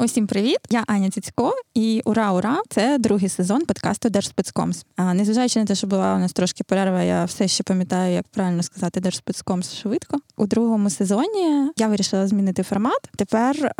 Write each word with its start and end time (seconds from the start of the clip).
Усім 0.00 0.26
привіт! 0.26 0.58
Я 0.70 0.84
Аня 0.86 1.10
Цицько 1.10 1.52
і 1.74 2.02
ура, 2.04 2.32
ура! 2.32 2.62
Це 2.68 2.98
другий 2.98 3.28
сезон 3.28 3.64
подкасту 3.64 4.10
Держспецкомс. 4.10 4.84
А 4.96 5.14
Незважаючи 5.14 5.58
на 5.58 5.66
те, 5.66 5.74
що 5.74 5.86
була 5.86 6.14
у 6.14 6.18
нас 6.18 6.32
трошки 6.32 6.64
перерва, 6.64 7.02
я 7.02 7.24
все 7.24 7.48
ще 7.48 7.64
пам'ятаю, 7.64 8.14
як 8.14 8.28
правильно 8.28 8.62
сказати 8.62 9.00
Держспецкомс 9.00 9.74
швидко. 9.74 10.18
У 10.36 10.46
другому 10.46 10.90
сезоні 10.90 11.70
я 11.76 11.88
вирішила 11.88 12.26
змінити 12.26 12.62
формат. 12.62 13.10
Тепер 13.16 13.72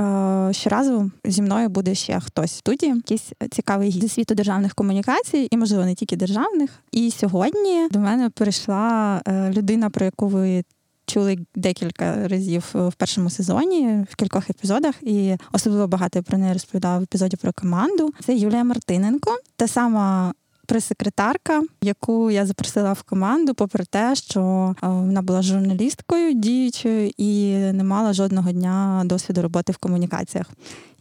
щоразу 0.54 1.10
зі 1.24 1.42
мною 1.42 1.68
буде 1.68 1.94
ще 1.94 2.20
хтось 2.20 2.52
в 2.52 2.56
студії, 2.56 2.94
якийсь 2.94 3.32
цікавий 3.50 3.90
зі 3.90 4.08
світу 4.08 4.34
державних 4.34 4.74
комунікацій, 4.74 5.48
і 5.50 5.56
можливо 5.56 5.84
не 5.84 5.94
тільки 5.94 6.16
державних. 6.16 6.70
І 6.92 7.10
сьогодні 7.10 7.88
до 7.90 7.98
мене 7.98 8.30
прийшла 8.30 9.22
е, 9.26 9.52
людина, 9.52 9.90
про 9.90 10.04
яку 10.04 10.28
ви 10.28 10.64
чули 11.08 11.38
декілька 11.54 12.28
разів 12.28 12.64
в 12.74 12.92
першому 12.92 13.30
сезоні, 13.30 14.06
в 14.10 14.16
кількох 14.16 14.50
епізодах, 14.50 14.94
і 15.02 15.36
особливо 15.52 15.86
багато 15.86 16.22
про 16.22 16.38
неї 16.38 16.52
розповідала 16.52 16.98
в 16.98 17.02
епізоді 17.02 17.36
про 17.36 17.52
команду. 17.52 18.12
Це 18.24 18.36
Юлія 18.36 18.64
Мартиненко, 18.64 19.38
та 19.56 19.68
сама. 19.68 20.32
Прес-секретарка, 20.66 21.62
яку 21.82 22.30
я 22.30 22.46
запросила 22.46 22.92
в 22.92 23.02
команду, 23.02 23.54
попри 23.54 23.84
те, 23.84 24.14
що 24.14 24.40
е, 24.82 24.88
вона 24.88 25.22
була 25.22 25.42
журналісткою 25.42 26.32
діючою 26.32 27.10
і 27.16 27.54
не 27.56 27.84
мала 27.84 28.12
жодного 28.12 28.52
дня 28.52 29.02
досвіду 29.04 29.42
роботи 29.42 29.72
в 29.72 29.76
комунікаціях. 29.76 30.46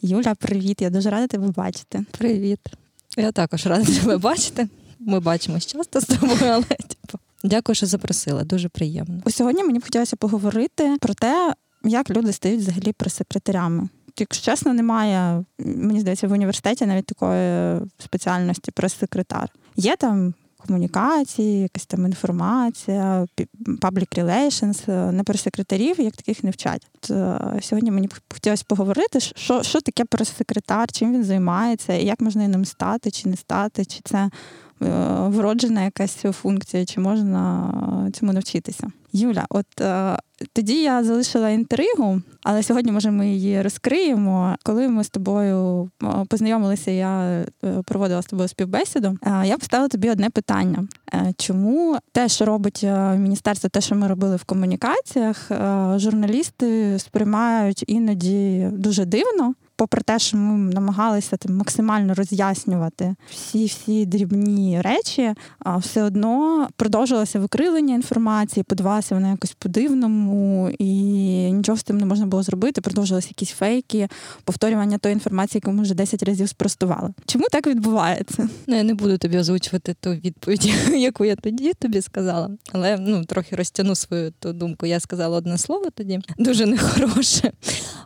Юля, 0.02 0.36
привіт! 0.36 0.82
Я 0.82 0.90
дуже 0.90 1.10
рада 1.10 1.28
тебе 1.28 1.48
бачити. 1.48 2.06
Привіт. 2.12 2.60
Я 3.18 3.32
також 3.32 3.66
рада 3.66 3.86
тебе 4.02 4.18
бачити. 4.18 4.68
Ми 5.00 5.20
бачимось 5.20 5.66
часто 5.66 6.02
з 6.02 6.06
тобою, 6.06 6.38
але 6.42 6.64
типу, 6.64 7.20
Дякую, 7.48 7.76
що 7.76 7.86
запросила. 7.86 8.44
Дуже 8.44 8.70
приємно. 8.70 9.22
Сьогодні 9.28 9.64
мені 9.64 9.80
б 9.80 9.84
хотілося 9.84 10.16
поговорити 10.16 10.98
про 11.02 11.14
те, 11.14 11.54
як 11.84 12.10
люди 12.10 12.34
стають 12.34 12.62
взагалі 12.62 12.94
прес-секретарями. 12.94 13.90
Якщо 14.20 14.46
чесно, 14.52 14.74
немає, 14.74 15.44
мені 15.60 16.00
здається, 16.00 16.28
в 16.28 16.32
університеті 16.32 16.86
навіть 16.86 17.06
такої 17.06 17.80
спеціальності 17.98 18.72
прес-секретар. 18.72 19.50
Є 19.76 19.96
там 19.96 20.34
комунікації, 20.68 21.62
якась 21.62 21.86
там 21.86 22.06
інформація, 22.06 23.28
public 23.66 24.20
relations, 24.20 25.12
не 25.12 25.24
прес-секретарів, 25.24 26.02
як 26.02 26.16
таких 26.16 26.44
не 26.44 26.50
вчать. 26.50 26.88
То 27.00 27.40
сьогодні 27.62 27.92
мені 27.92 28.08
б 28.08 28.14
хотілося 28.34 28.64
поговорити, 28.68 29.20
що 29.20 29.64
що 29.64 29.82
таке 29.82 30.06
прес-секретар, 30.06 30.92
чим 30.92 31.14
він 31.14 31.24
займається, 31.24 31.94
і 31.94 32.06
як 32.06 32.22
можна 32.22 32.48
ним 32.48 32.66
стати 32.66 33.12
чи 33.12 33.30
не 33.30 33.38
стати, 33.38 33.86
чи 33.86 34.00
це 34.04 34.18
Е, 34.26 34.30
вроджена 35.28 35.84
якась 35.84 36.16
функція, 36.16 36.86
чи 36.86 37.00
можна 37.00 37.74
цьому 38.14 38.34
навчитися. 38.34 38.92
Юля, 39.14 39.46
от 39.50 39.82
е, 39.82 40.18
тоді 40.54 40.82
я 40.82 41.04
залишила 41.04 41.50
інтригу, 41.50 42.22
але 42.44 42.64
сьогодні, 42.64 42.92
може, 42.92 43.12
ми 43.12 43.30
її 43.30 43.62
розкриємо. 43.62 44.56
Коли 44.64 44.88
ми 44.88 45.04
з 45.04 45.10
тобою 45.10 45.90
е, 46.04 46.08
познайомилися, 46.30 46.92
я 46.92 47.22
е, 47.22 47.46
проводила 47.86 48.22
з 48.22 48.26
тобою 48.26 48.50
співбесіду. 48.50 49.18
Я 49.46 49.58
поставила 49.58 49.90
тобі 49.90 50.10
одне 50.10 50.30
питання: 50.30 50.88
чому 51.38 51.98
те, 52.12 52.30
що 52.30 52.46
робить 52.46 52.84
міністерство, 53.18 53.70
те, 53.70 53.82
що 53.82 53.96
ми 53.96 54.08
робили 54.08 54.36
в 54.36 54.44
комунікаціях, 54.44 55.52
журналісти 55.96 57.00
сприймають 57.00 57.84
іноді 57.88 58.70
дуже 58.72 59.06
дивно? 59.06 59.54
Попри 59.78 60.02
те, 60.02 60.20
що 60.20 60.38
ми 60.38 60.74
намагалися 60.74 61.38
там 61.38 61.56
максимально 61.56 62.14
роз'яснювати 62.14 63.16
всі 63.30 63.66
всі 63.66 64.06
дрібні 64.06 64.82
речі, 64.82 65.34
а 65.60 65.78
все 65.78 66.04
одно 66.04 66.68
продовжилося 66.76 67.40
викривлення 67.40 67.96
інформації, 67.96 68.64
подавалося 68.64 69.16
вона 69.16 69.32
якось 69.32 69.54
по-дивному, 69.54 70.70
і 70.80 70.94
нічого 71.52 71.78
з 71.78 71.84
тим 71.84 71.98
не 71.98 72.06
можна 72.06 72.26
було 72.26 72.44
зробити. 72.44 72.82
Продовжилися 72.82 73.28
якісь 73.30 73.50
фейки, 73.50 74.08
повторювання 74.44 74.98
тої 74.98 75.14
інформації, 75.14 75.62
яку 75.66 75.76
ми 75.76 75.84
вже 75.84 75.94
10 75.94 76.24
разів 76.24 76.50
спростували. 76.50 77.14
Чому 77.26 77.46
так 77.52 77.68
відбувається? 77.68 78.50
Ну, 78.68 78.76
я 78.76 78.84
не 78.84 78.94
буду 78.94 79.18
тобі 79.18 79.38
озвучувати 79.38 79.96
ту 80.00 80.12
відповідь, 80.12 80.74
яку 80.98 81.26
я 81.26 81.36
тоді 81.36 81.74
тобі 81.74 82.02
сказала, 82.02 82.50
але 82.72 82.98
ну 83.00 83.26
трохи 83.26 83.56
розтягну 83.56 83.96
свою 83.96 84.34
ту 84.40 84.54
думку. 84.54 84.86
Я 84.86 85.00
сказала 85.00 85.38
одне 85.38 85.58
слово 85.58 85.86
тоді, 85.96 86.20
дуже 86.38 86.66
нехороше. 86.66 87.52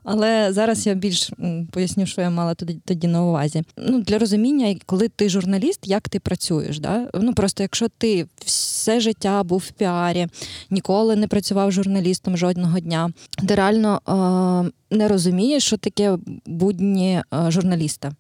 Але 0.03 0.53
зараз 0.53 0.87
я 0.87 0.93
більш 0.93 1.31
поясню, 1.71 2.05
що 2.05 2.21
я 2.21 2.29
мала 2.29 2.53
тоді 2.53 2.79
тоді 2.85 3.07
на 3.07 3.23
увазі. 3.23 3.63
Ну 3.77 4.01
для 4.01 4.17
розуміння, 4.17 4.75
коли 4.85 5.09
ти 5.09 5.29
журналіст, 5.29 5.79
як 5.83 6.09
ти 6.09 6.19
працюєш. 6.19 6.79
Да? 6.79 7.09
Ну 7.13 7.33
просто 7.33 7.63
якщо 7.63 7.87
ти 7.97 8.27
все 8.45 8.99
життя 8.99 9.43
був 9.43 9.63
в 9.67 9.71
піарі, 9.71 10.27
ніколи 10.69 11.15
не 11.15 11.27
працював 11.27 11.71
журналістом 11.71 12.37
жодного 12.37 12.79
дня, 12.79 13.11
ти 13.47 13.55
реально 13.55 14.01
е- 14.07 14.95
не 14.95 15.07
розумієш, 15.07 15.63
що 15.63 15.77
таке 15.77 16.17
будні 16.45 17.13
е- 17.13 17.51
журналіста. 17.51 18.11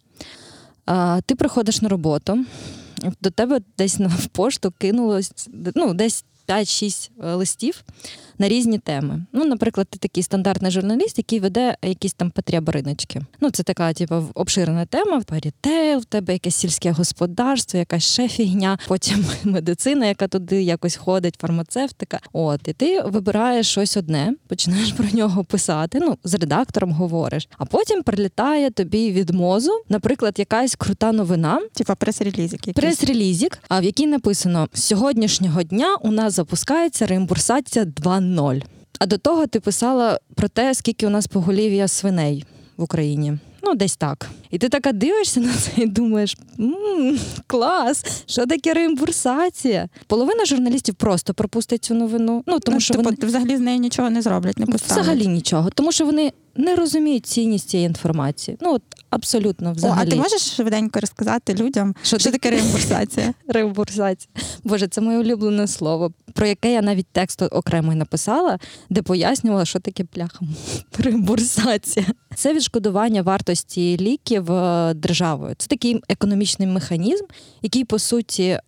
Е- 0.89 1.21
ти 1.25 1.35
приходиш 1.35 1.81
на 1.81 1.89
роботу. 1.89 2.45
До 3.21 3.29
тебе 3.29 3.59
десь 3.77 3.99
на 3.99 4.11
пошту 4.31 4.73
кинулось 4.77 5.49
ну, 5.75 5.93
десь 5.93 6.25
5-6 6.47 7.11
е, 7.23 7.33
листів 7.33 7.83
на 8.41 8.49
різні 8.49 8.77
теми. 8.77 9.25
Ну, 9.33 9.45
наприклад, 9.45 9.87
ти 9.89 9.99
такий 9.99 10.23
стандартний 10.23 10.71
журналіст, 10.71 11.17
який 11.17 11.39
веде 11.39 11.77
якісь 11.83 12.13
там 12.13 12.31
риночки. 12.67 13.21
Ну, 13.41 13.49
це 13.49 13.63
така, 13.63 13.93
типу, 13.93 14.23
обширна 14.33 14.85
тема. 14.85 15.21
Рітейл, 15.31 15.99
в 15.99 16.05
тебе 16.05 16.33
якесь 16.33 16.55
сільське 16.55 16.91
господарство, 16.91 17.79
якась 17.79 18.03
ще 18.03 18.27
фігня, 18.27 18.77
потім 18.87 19.25
медицина, 19.43 20.05
яка 20.05 20.27
туди 20.27 20.63
якось 20.63 20.95
ходить, 20.95 21.35
фармацевтика. 21.41 22.19
От, 22.33 22.67
і 22.67 22.73
ти 22.73 23.01
вибираєш 23.01 23.67
щось 23.67 23.97
одне, 23.97 24.33
починаєш 24.47 24.91
про 24.91 25.05
нього 25.13 25.43
писати. 25.43 25.99
Ну, 26.01 26.17
з 26.23 26.33
редактором 26.33 26.91
говориш, 26.91 27.49
а 27.57 27.65
потім 27.65 28.03
прилітає 28.03 28.71
тобі 28.71 29.11
від 29.11 29.29
мозу, 29.29 29.71
наприклад, 29.89 30.39
якась 30.39 30.75
крута 30.75 31.11
новина, 31.11 31.59
типа 31.73 31.95
прес-релізик. 31.95 32.73
Прес-релізик, 32.73 33.59
а 33.69 33.79
в 33.79 33.83
якій 33.83 34.07
написано: 34.07 34.67
з 34.73 34.83
сьогоднішнього 34.83 35.63
дня 35.63 35.95
у 36.01 36.11
нас 36.11 36.33
запускається 36.33 37.07
реімбурсація 37.07 37.85
2.0. 37.85 38.30
А 38.99 39.05
до 39.05 39.17
того 39.17 39.47
ти 39.47 39.59
писала 39.59 40.19
про 40.35 40.47
те, 40.47 40.75
скільки 40.75 41.07
у 41.07 41.09
нас 41.09 41.27
поголів'я 41.27 41.87
свиней 41.87 42.45
в 42.77 42.83
Україні. 42.83 43.37
Ну, 43.63 43.75
десь 43.75 43.97
так. 43.97 44.29
І 44.51 44.57
ти 44.57 44.69
така 44.69 44.91
дивишся 44.91 45.39
на 45.39 45.53
це 45.53 45.71
і 45.81 45.85
думаєш: 45.85 46.37
М-м, 46.59 47.19
клас, 47.47 48.23
що 48.25 48.45
таке 48.45 48.73
реімбурсація? 48.73 49.89
Половина 50.07 50.45
журналістів 50.45 50.95
просто 50.95 51.33
пропустить 51.33 51.83
цю 51.83 51.93
новину. 51.93 52.43
Ну 52.47 52.59
тому 52.59 52.75
ну, 52.75 52.81
що 52.81 52.93
типу, 52.93 53.03
вони... 53.03 53.17
взагалі 53.21 53.57
з 53.57 53.59
нею 53.59 53.79
нічого 53.79 54.09
не 54.09 54.21
зроблять, 54.21 54.59
не 54.59 54.65
поставлять. 54.65 55.03
Взагалі 55.03 55.27
нічого, 55.27 55.69
тому 55.69 55.91
що 55.91 56.05
вони 56.05 56.31
не 56.55 56.75
розуміють 56.75 57.25
цінність 57.25 57.69
цієї 57.69 57.87
інформації. 57.87 58.57
Ну 58.61 58.73
от 58.73 58.81
абсолютно 59.09 59.73
взагалі. 59.73 59.99
О, 59.99 60.07
А 60.07 60.11
ти 60.11 60.15
можеш 60.15 60.55
швиденько 60.55 60.99
розказати 60.99 61.53
людям, 61.53 61.95
що, 62.03 62.19
що 62.19 62.31
таке 62.31 62.49
реімбурсація? 62.49 63.33
Реімбурсація. 63.47 64.33
Боже, 64.63 64.87
це 64.87 65.01
моє 65.01 65.17
улюблене 65.17 65.67
слово, 65.67 66.11
про 66.33 66.47
яке 66.47 66.73
я 66.73 66.81
навіть 66.81 67.07
текст 67.11 67.41
окремо 67.41 67.95
написала, 67.95 68.59
де 68.89 69.01
пояснювала, 69.01 69.65
що 69.65 69.79
таке 69.79 70.03
пляха. 70.03 70.39
Реімбурсація. 70.97 72.05
Це 72.35 72.53
відшкодування 72.53 73.21
вартості 73.21 73.97
ліків 73.97 74.40
е, 74.49 74.93
державою. 74.93 75.55
Це 75.57 75.67
такий 75.67 76.01
економічний 76.09 76.67
механізм, 76.67 77.25
який 77.61 77.85
по 77.85 77.99
суті 77.99 78.43
е, 78.43 78.59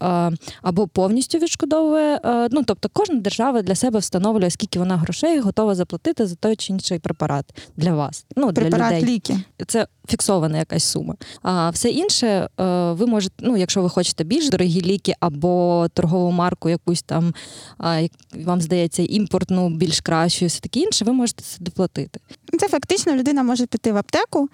або 0.62 0.88
повністю 0.88 1.38
відшкодовує. 1.38 2.20
Е, 2.26 2.48
ну 2.52 2.64
тобто, 2.64 2.90
кожна 2.94 3.16
держава 3.16 3.62
для 3.62 3.76
себе 3.76 4.00
встановлює, 4.00 4.50
скільки 4.50 4.80
вона 4.80 4.98
грошей 4.98 5.40
готова 5.40 5.76
заплатити 5.76 6.26
за 6.26 6.36
той 6.36 6.56
чи 6.56 6.74
інший 6.74 7.00
препарат 7.00 7.46
для 7.78 7.94
вас. 7.94 8.26
Ну 8.36 8.54
препарат 8.54 8.92
для 8.92 9.02
людей. 9.02 9.16
ліки. 9.16 9.38
Це 9.68 9.88
фіксована 10.08 10.58
якась 10.58 10.84
сума. 10.84 11.16
А 11.42 11.70
все 11.70 11.90
інше, 11.90 12.50
ви 12.92 13.06
можете, 13.06 13.36
ну 13.40 13.58
якщо 13.58 13.82
ви 13.82 13.90
хочете 13.90 14.24
більш 14.24 14.50
дорогі 14.50 14.82
ліки 14.82 15.14
або 15.20 15.88
торгову 15.94 16.32
марку, 16.32 16.70
якусь 16.70 17.02
там 17.02 17.34
як 17.80 18.12
вам 18.46 18.62
здається 18.62 19.04
імпортну, 19.04 19.70
більш 19.70 20.02
кращу, 20.02 20.46
все 20.46 20.60
таке 20.60 20.80
інше, 20.80 21.06
ви 21.06 21.14
можете 21.14 21.44
це 21.44 21.58
доплатити. 21.60 22.20
Це 22.60 22.68
фактично 22.68 23.16
людина 23.16 23.44
може 23.44 23.66
піти 23.66 23.92
в 23.92 23.98
аптеку 23.98 24.50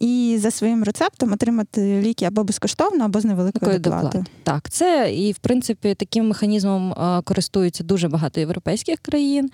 і 0.00 0.36
за 0.40 0.50
своїм 0.64 0.84
рецептом 0.84 1.32
отримати 1.32 2.02
ліки 2.02 2.24
або 2.24 2.44
безкоштовно, 2.44 3.04
або 3.04 3.20
з 3.20 3.24
невеликою 3.24 3.78
доплатою. 3.78 4.24
Так, 4.42 4.70
це 4.70 5.12
і 5.14 5.32
в 5.32 5.38
принципі 5.38 5.94
таким 5.94 6.28
механізмом 6.28 6.94
користуються 7.24 7.84
дуже 7.84 8.08
багато 8.08 8.40
європейських 8.40 8.98
країн. 8.98 9.50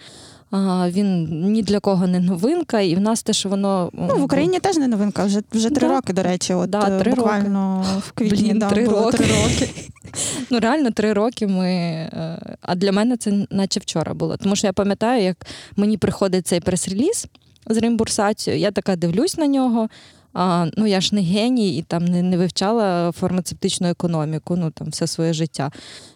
Він 0.89 1.29
ні 1.53 1.63
для 1.63 1.81
кого 1.81 2.07
не 2.07 2.21
новинка, 2.21 2.81
і 2.81 2.95
в 2.95 3.01
нас 3.01 3.23
те, 3.23 3.33
що 3.33 3.49
воно 3.49 3.91
ну 3.93 4.17
в 4.17 4.23
Україні 4.23 4.61
теж 4.61 4.77
не 4.77 4.89
новинка. 4.89 5.25
Вже 5.25 5.43
вже 5.53 5.71
три 5.71 5.89
да. 5.89 5.95
роки, 5.95 6.13
до 6.13 6.23
речі, 6.23 6.55
от 6.55 6.71
да, 6.71 6.99
три 6.99 7.11
буквально 7.11 7.85
роки. 7.87 8.03
в 8.09 8.13
квітні 8.13 8.49
Блін, 8.49 8.59
да, 8.59 8.69
три 8.69 8.85
було 8.85 9.05
роки. 9.05 9.17
три 9.17 9.27
роки. 9.27 9.71
Ну 10.51 10.61
реально 10.61 10.91
три 10.91 11.13
роки 11.13 11.47
ми. 11.47 11.69
Е, 11.69 12.57
а 12.63 12.75
для 12.75 12.93
мене 12.93 13.17
це 13.17 13.47
наче 13.51 13.81
вчора 13.81 14.15
було. 14.15 14.37
Тому 14.37 14.57
що 14.57 14.67
я 14.67 14.73
пам'ятаю, 14.73 15.23
як 15.25 15.47
мені 15.77 15.97
приходить 15.97 16.47
цей 16.47 16.61
прес-реліз 16.61 17.27
з 17.67 17.77
реімбурсацією, 17.77 18.63
я 18.63 18.71
така 18.71 18.97
дивлюсь 18.97 19.39
на 19.39 19.47
нього. 19.47 19.89
А, 20.33 20.67
Ну 20.77 20.87
я 20.87 21.01
ж 21.01 21.15
не 21.15 21.23
геній 21.23 21.77
і 21.77 21.83
там 21.83 22.05
не 22.05 22.23
не 22.23 22.37
вивчала 22.37 23.13
фармацевтичну 23.13 23.89
економіку, 23.89 24.57
ну 24.57 24.71
там 24.71 24.89
все 24.89 25.07
своє 25.07 25.33
життя. 25.33 25.71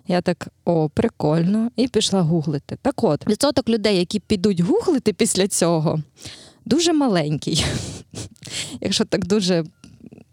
Я 0.09 0.21
так 0.21 0.49
о, 0.65 0.89
прикольно, 0.89 1.71
і 1.77 1.89
пішла 1.89 2.23
гуглити. 2.23 2.79
Так 2.83 3.05
от, 3.05 3.27
відсоток 3.29 3.69
людей, 3.69 3.99
які 3.99 4.21
підуть 4.21 4.61
гуглити 4.61 5.13
після 5.13 5.49
цього, 5.49 6.01
дуже 6.65 6.93
маленький, 6.93 7.65
якщо 8.81 9.05
так 9.05 9.27
дуже 9.27 9.65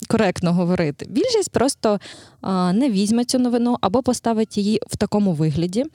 коректно 0.08 0.54
говорити. 0.54 1.06
Більшість 1.10 1.52
просто 1.52 2.00
а, 2.42 2.74
не 2.74 2.90
візьме 2.90 3.26
цю 3.26 3.40
новину 3.40 3.78
або 3.82 4.04
поставить 4.04 4.58
її 4.58 4.82
в 4.88 4.98
такому 4.98 5.34
вигляді. 5.34 5.86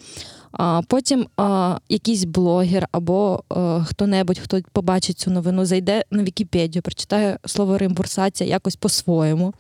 А 0.58 0.82
Потім 0.88 1.26
а, 1.37 1.79
якийсь 1.88 2.25
блогер 2.25 2.88
або 2.93 3.43
а, 3.49 3.85
хто-небудь, 3.87 4.38
хто 4.38 4.61
побачить 4.73 5.19
цю 5.19 5.31
новину, 5.31 5.64
зайде 5.64 6.05
на 6.11 6.23
Вікіпедію, 6.23 6.82
прочитає 6.82 7.38
слово 7.47 7.79
реімбурсація 7.79 8.50
якось 8.50 8.76
по-своєму, 8.76 9.55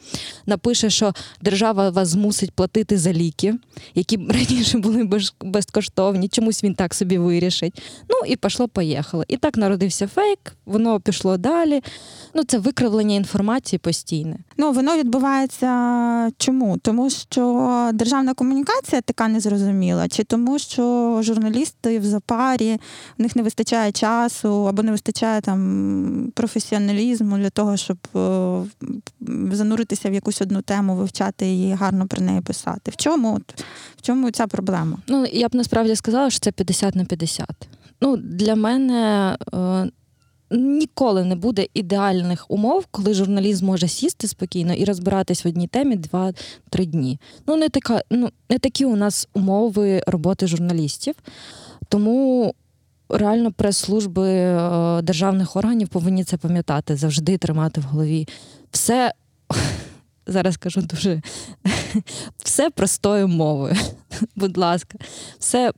напише, 0.46 0.90
що 0.90 1.12
держава 1.40 1.90
вас 1.90 2.08
змусить 2.08 2.50
платити 2.50 2.98
за 2.98 3.12
ліки, 3.12 3.54
які 3.94 4.16
раніше 4.16 4.78
були 4.78 5.10
безкоштовні, 5.40 6.28
чомусь 6.28 6.64
він 6.64 6.74
так 6.74 6.94
собі 6.94 7.18
вирішить. 7.18 7.82
Ну 8.08 8.16
і 8.26 8.36
пішло, 8.36 8.68
поїхало. 8.68 9.24
І 9.28 9.36
так 9.36 9.56
народився 9.56 10.06
фейк, 10.06 10.56
воно 10.66 11.00
пішло 11.00 11.36
далі. 11.36 11.82
Ну, 12.34 12.44
це 12.44 12.58
викривлення 12.58 13.14
інформації 13.14 13.78
постійне. 13.78 14.36
Ну, 14.56 14.72
воно 14.72 14.96
відбувається 14.96 15.66
чому? 16.38 16.78
Тому 16.78 17.10
що 17.10 17.90
державна 17.94 18.34
комунікація 18.34 19.00
така 19.00 19.28
незрозуміла, 19.28 20.08
чи 20.08 20.24
тому, 20.24 20.58
що 20.58 20.85
журналісти 21.22 21.98
в 21.98 22.04
запарі, 22.04 22.78
в 23.18 23.22
них 23.22 23.36
не 23.36 23.42
вистачає 23.42 23.92
часу 23.92 24.66
або 24.68 24.82
не 24.82 24.90
вистачає 24.90 25.40
там 25.40 26.32
професіоналізму 26.34 27.36
для 27.38 27.50
того, 27.50 27.76
щоб 27.76 27.98
зануритися 29.52 30.10
в 30.10 30.14
якусь 30.14 30.42
одну 30.42 30.62
тему, 30.62 30.96
вивчати 30.96 31.46
її, 31.46 31.74
гарно 31.74 32.06
про 32.06 32.22
неї 32.22 32.40
писати. 32.40 32.90
В 32.90 32.96
чому 32.96 33.40
в 33.96 34.02
чому 34.02 34.30
ця 34.30 34.46
проблема? 34.46 34.98
Ну 35.08 35.26
я 35.32 35.48
б 35.48 35.54
насправді 35.54 35.96
сказала, 35.96 36.30
що 36.30 36.40
це 36.40 36.52
50 36.52 36.94
на 36.94 37.04
50. 37.04 37.48
Ну, 38.00 38.16
Для 38.16 38.54
мене. 38.54 39.36
Ніколи 40.50 41.24
не 41.24 41.36
буде 41.36 41.66
ідеальних 41.74 42.50
умов, 42.50 42.86
коли 42.90 43.14
журналіст 43.14 43.62
може 43.62 43.88
сісти 43.88 44.28
спокійно 44.28 44.74
і 44.74 44.84
розбиратись 44.84 45.44
в 45.44 45.48
одній 45.48 45.66
темі 45.66 45.96
2-3 45.96 46.32
дні. 46.86 47.20
Ну, 47.46 47.56
не 47.56 47.68
така, 47.68 48.02
ну 48.10 48.30
не 48.50 48.58
такі 48.58 48.84
у 48.84 48.96
нас 48.96 49.28
умови 49.34 50.02
роботи 50.06 50.46
журналістів. 50.46 51.14
Тому 51.88 52.54
реально 53.08 53.52
прес-служби 53.52 54.30
е, 54.30 55.02
державних 55.02 55.56
органів 55.56 55.88
повинні 55.88 56.24
це 56.24 56.36
пам'ятати, 56.36 56.96
завжди 56.96 57.38
тримати 57.38 57.80
в 57.80 57.84
голові. 57.84 58.28
Все 58.70 59.12
зараз 60.26 60.56
кажу 60.56 60.82
дуже 60.82 61.22
все 62.44 62.70
простою 62.70 63.28
мовою. 63.28 63.76
Будь 64.36 64.56
ласка, 64.56 64.98
все 65.38 65.72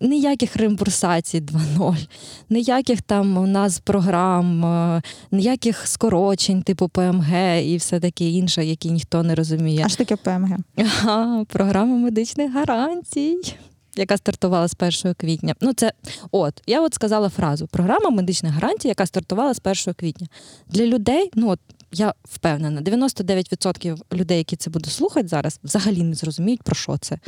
ніяких 0.00 0.56
реімбурсацій 0.56 1.40
2.0, 1.40 2.06
ніяких 2.50 3.02
там 3.02 3.36
у 3.36 3.46
нас 3.46 3.78
програм, 3.78 4.64
е, 4.64 5.02
ніяких 5.30 5.86
скорочень, 5.86 6.62
типу 6.62 6.88
ПМГ 6.88 7.58
і 7.62 7.76
все 7.76 8.00
таке 8.00 8.28
інше, 8.28 8.64
які 8.64 8.90
ніхто 8.90 9.22
не 9.22 9.34
розуміє. 9.34 9.82
А 9.86 9.88
що 9.88 10.04
таке 10.04 10.16
ПМГ? 10.16 10.56
Ага, 10.76 11.44
Програма 11.44 11.96
медичних 11.96 12.52
гарантій. 12.52 13.56
Яка 13.96 14.16
стартувала 14.16 14.68
з 14.68 14.76
1 15.04 15.14
квітня. 15.14 15.54
Ну, 15.60 15.72
це 15.72 15.92
от, 16.30 16.62
я 16.66 16.82
от 16.82 16.94
сказала 16.94 17.28
фразу: 17.28 17.66
програма 17.66 18.10
медичних 18.10 18.52
гарантій, 18.52 18.88
яка 18.88 19.06
стартувала 19.06 19.54
з 19.54 19.60
1 19.64 19.94
квітня. 19.94 20.26
Для 20.68 20.86
людей, 20.86 21.30
ну 21.34 21.48
от 21.48 21.60
я 21.92 22.14
впевнена, 22.24 22.80
99% 22.80 23.98
людей, 24.12 24.38
які 24.38 24.56
це 24.56 24.70
будуть 24.70 24.92
слухати 24.92 25.28
зараз, 25.28 25.60
взагалі 25.64 26.02
не 26.02 26.14
зрозуміють, 26.14 26.62
про 26.62 26.74
що 26.74 26.98
це. 26.98 27.18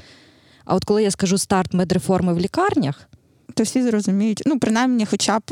А 0.64 0.74
от 0.74 0.84
коли 0.84 1.02
я 1.02 1.10
скажу 1.10 1.38
старт 1.38 1.74
медреформи 1.74 2.34
в 2.34 2.38
лікарнях, 2.38 3.08
то 3.54 3.62
всі 3.62 3.82
зрозуміють, 3.82 4.42
ну 4.46 4.58
принаймні, 4.58 5.06
хоча 5.06 5.38
б 5.38 5.42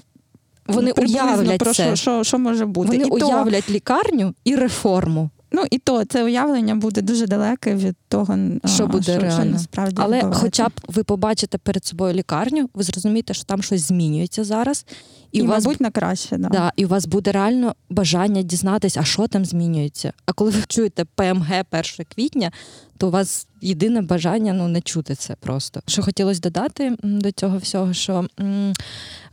вони 0.67 0.93
уявлять 0.93 1.59
про 1.59 1.75
це. 1.75 1.85
що, 1.85 1.97
що 1.97 2.25
що, 2.25 2.39
може 2.39 2.67
бути. 2.67 2.89
Вони 2.89 3.05
і 3.05 3.11
уявлять 3.11 3.65
то... 3.65 3.73
лікарню 3.73 4.35
і 4.45 4.57
реформу. 4.57 5.31
Ну 5.53 5.65
і 5.71 5.79
то 5.79 6.05
це 6.05 6.25
уявлення 6.25 6.75
буде 6.75 7.03
дуже 7.03 7.27
далеке 7.27 7.75
від 7.75 7.97
того, 8.09 8.39
що 8.67 8.87
буде 8.87 9.03
що, 9.03 9.19
реально. 9.19 9.43
Що 9.43 9.45
насправді 9.45 9.97
Але 9.99 10.17
відбувається. 10.17 10.43
хоча 10.45 10.69
б 10.69 10.73
ви 10.89 11.05
побачите 11.05 11.59
перед 11.59 11.85
собою 11.85 12.15
лікарню, 12.15 12.71
ви 12.75 12.83
зрозумієте, 12.83 13.35
що 13.35 13.45
там 13.45 13.63
щось 13.63 13.83
змінюється 13.89 14.45
зараз, 14.45 14.87
і, 15.33 15.39
і 15.39 15.43
у 15.43 15.47
вас 15.47 15.65
мабуть 15.65 15.81
на 15.81 15.91
краще. 15.91 16.37
Да. 16.39 16.49
Да, 16.49 16.73
І 16.77 16.85
у 16.85 16.89
вас 16.89 17.07
буде 17.07 17.33
реально 17.33 17.75
бажання 17.91 18.43
дізнатися, 18.43 19.01
а 19.01 19.05
що 19.05 19.27
там 19.27 19.45
змінюється. 19.45 20.13
А 20.27 20.33
коли 20.33 20.51
ви 20.51 20.63
чуєте 20.69 21.05
ПМГ 21.15 21.51
1 21.73 21.83
квітня, 22.15 22.53
то 22.99 23.09
у 23.09 23.11
вас 23.11 23.47
єдине 23.61 24.03
бажання 24.03 24.53
ну 24.53 24.69
не 24.69 24.81
чути 24.81 25.15
це 25.15 25.37
просто. 25.41 25.81
Що 25.87 26.03
хотілося 26.03 26.41
додати 26.41 26.97
до 27.03 27.33
цього 27.33 27.59
всього, 27.59 27.93
що 27.93 28.27
м, 28.41 28.73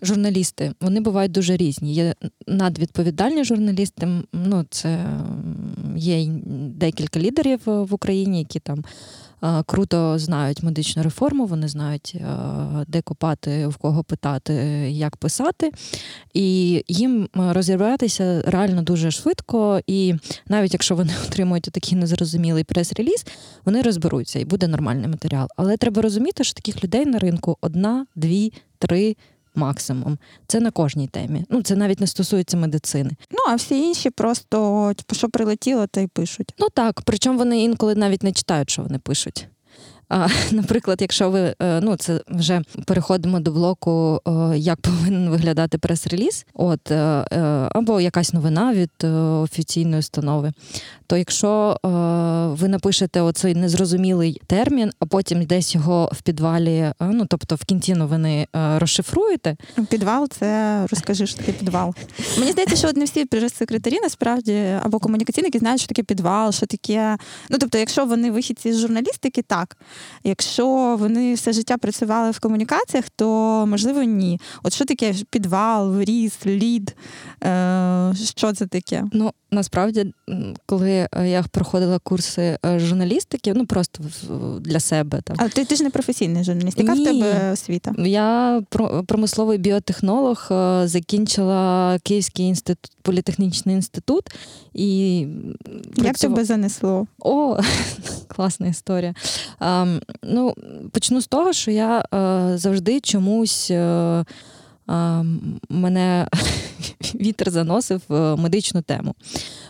журналісти 0.02 0.74
вони 0.81 1.00
бувають 1.00 1.31
дуже 1.31 1.58
різні. 1.58 1.94
Є 1.94 2.16
надвідповідальні 2.48 3.44
журналісти. 3.44 4.08
Ну 4.34 4.66
це 4.69 5.06
є 5.98 6.28
декілька 6.76 7.20
лідерів 7.20 7.60
в 7.66 7.94
Україні, 7.94 8.40
які 8.40 8.60
там 8.60 8.84
круто 9.66 10.20
знають 10.20 10.64
медичну 10.64 11.04
реформу, 11.04 11.46
вони 11.46 11.68
знають, 11.68 12.16
де 12.88 13.02
копати, 13.02 13.68
в 13.68 13.78
кого 13.78 14.04
питати, 14.04 14.54
як 14.92 15.18
писати. 15.18 15.72
І 16.34 16.84
їм 16.88 17.30
розібратися 17.34 18.42
реально 18.46 18.82
дуже 18.82 19.12
швидко. 19.12 19.82
І 19.88 20.16
навіть 20.48 20.74
якщо 20.74 20.96
вони 20.96 21.14
отримують 21.28 21.64
такий 21.64 21.98
незрозумілий 21.98 22.64
прес-реліз, 22.64 23.26
вони 23.66 23.82
розберуться 23.82 24.40
і 24.40 24.46
буде 24.46 24.68
нормальний 24.68 25.08
матеріал. 25.08 25.48
Але 25.56 25.78
треба 25.78 26.02
розуміти, 26.02 26.44
що 26.44 26.54
таких 26.54 26.84
людей 26.84 27.06
на 27.06 27.20
ринку 27.20 27.58
одна, 27.62 28.06
дві, 28.16 28.54
три 28.80 29.16
максимум. 29.57 30.18
Це 30.48 30.59
на 30.59 30.71
кожній 30.71 31.07
темі. 31.07 31.45
Ну 31.50 31.62
це 31.62 31.75
навіть 31.75 32.00
не 32.00 32.07
стосується 32.07 32.57
медицини. 32.57 33.12
Ну 33.31 33.38
а 33.50 33.56
всі 33.56 33.80
інші 33.81 34.09
просто 34.09 34.94
типу, 34.95 35.15
що 35.15 35.30
прилетіло, 35.30 35.88
та 35.88 36.01
й 36.01 36.07
пишуть. 36.07 36.54
Ну 36.59 36.68
так, 36.74 37.01
причому 37.01 37.38
вони 37.38 37.63
інколи 37.63 37.95
навіть 37.95 38.24
не 38.24 38.31
читають, 38.31 38.69
що 38.69 38.81
вони 38.81 39.00
пишуть. 39.00 39.48
Наприклад, 40.51 40.98
якщо 41.01 41.30
ви 41.30 41.56
е, 41.62 41.80
ну 41.81 41.95
це 41.95 42.21
вже 42.27 42.62
переходимо 42.86 43.39
до 43.39 43.51
блоку, 43.51 44.21
е, 44.27 44.57
як 44.57 44.81
повинен 44.81 45.30
виглядати 45.30 45.77
прес-реліз, 45.77 46.45
от 46.54 46.92
е, 46.92 47.25
або 47.71 48.01
якась 48.01 48.33
новина 48.33 48.74
від 48.74 49.04
офіційної 49.44 50.00
установи, 50.00 50.51
то 51.07 51.18
якщо 51.18 51.77
ви 52.59 52.68
напишете 52.68 53.21
оцей 53.21 53.56
незрозумілий 53.56 54.42
термін, 54.48 54.92
а 55.00 55.06
потім 55.06 55.45
десь 55.45 55.75
його 55.75 56.09
в 56.13 56.21
підвалі, 56.21 56.92
ну 57.00 57.25
тобто 57.30 57.56
в 57.56 57.63
кінці 57.63 57.94
новини 57.94 58.48
розшифруєте. 58.54 59.56
Підвал 59.89 60.27
це 60.30 60.81
розкажи, 60.92 61.27
що 61.27 61.38
таке 61.38 61.51
підвал. 61.51 61.95
Мені 62.39 62.51
здається, 62.51 62.75
що 62.75 62.92
не 62.95 63.06
всі 63.06 63.25
прес-секретарі 63.25 64.00
насправді 64.04 64.63
або 64.83 65.00
комунікаційники 65.00 65.59
знають, 65.59 65.81
що 65.81 65.88
таке 65.88 66.04
підвал, 66.04 66.51
що 66.51 66.65
таке. 66.65 67.18
Ну 67.49 67.57
тобто, 67.59 67.78
якщо 67.78 68.06
вони 68.06 68.31
вихідці 68.31 68.73
з 68.73 68.80
журналістики, 68.80 69.42
так. 69.42 69.78
Якщо 70.23 70.95
вони 70.99 71.33
все 71.33 71.54
життя 71.54 71.77
працювали 71.77 72.31
в 72.31 72.39
комунікаціях, 72.39 73.06
то 73.16 73.25
можливо 73.68 74.04
ні. 74.04 74.39
От 74.63 74.73
що 74.73 74.85
таке 74.85 75.13
підвал, 75.30 75.92
вріз, 75.92 76.37
лід? 76.45 76.95
Е, 77.44 78.13
Що 78.35 78.54
це 78.54 78.68
таке? 78.68 79.04
Ну 79.13 79.31
насправді, 79.51 80.13
коли 80.66 81.07
е, 81.11 81.30
я 81.30 81.44
проходила 81.44 81.99
курси 81.99 82.57
е, 82.66 82.80
журналістики, 82.80 83.54
ну 83.54 83.66
просто 83.66 84.04
для 84.59 84.80
себе 84.80 85.21
там. 85.23 85.37
А 85.39 85.49
ти 85.49 85.66
ти 85.66 85.75
ж 85.75 85.83
не 85.83 85.89
професійний 85.89 86.44
журналіст, 86.44 86.80
яка 86.80 86.95
ні. 86.95 87.01
в 87.01 87.06
тебе 87.06 87.51
освіта? 87.51 87.94
Я 87.97 88.61
промисловий 89.07 89.57
біотехнолог, 89.57 90.47
е, 90.51 90.87
закінчила 90.87 91.99
Київський 92.04 92.45
інститут, 92.45 92.92
політехнічний 93.01 93.75
інститут 93.75 94.23
і 94.73 95.19
як 95.95 96.18
тебе 96.18 96.45
занесло? 96.45 97.07
О, 97.19 97.57
класна 98.27 98.68
історія. 98.68 99.13
А, 99.59 99.87
Ну, 100.24 100.54
Почну 100.92 101.22
з 101.22 101.28
того, 101.28 101.54
що 101.54 101.72
я 101.72 102.04
а, 102.12 102.52
завжди 102.58 103.00
чомусь. 103.00 103.72
А, 104.88 105.24
мене 105.70 106.28
вітер 107.16 107.50
заносив 107.50 108.02
в 108.07 108.36
медичну 108.36 108.81
тему. 108.81 109.16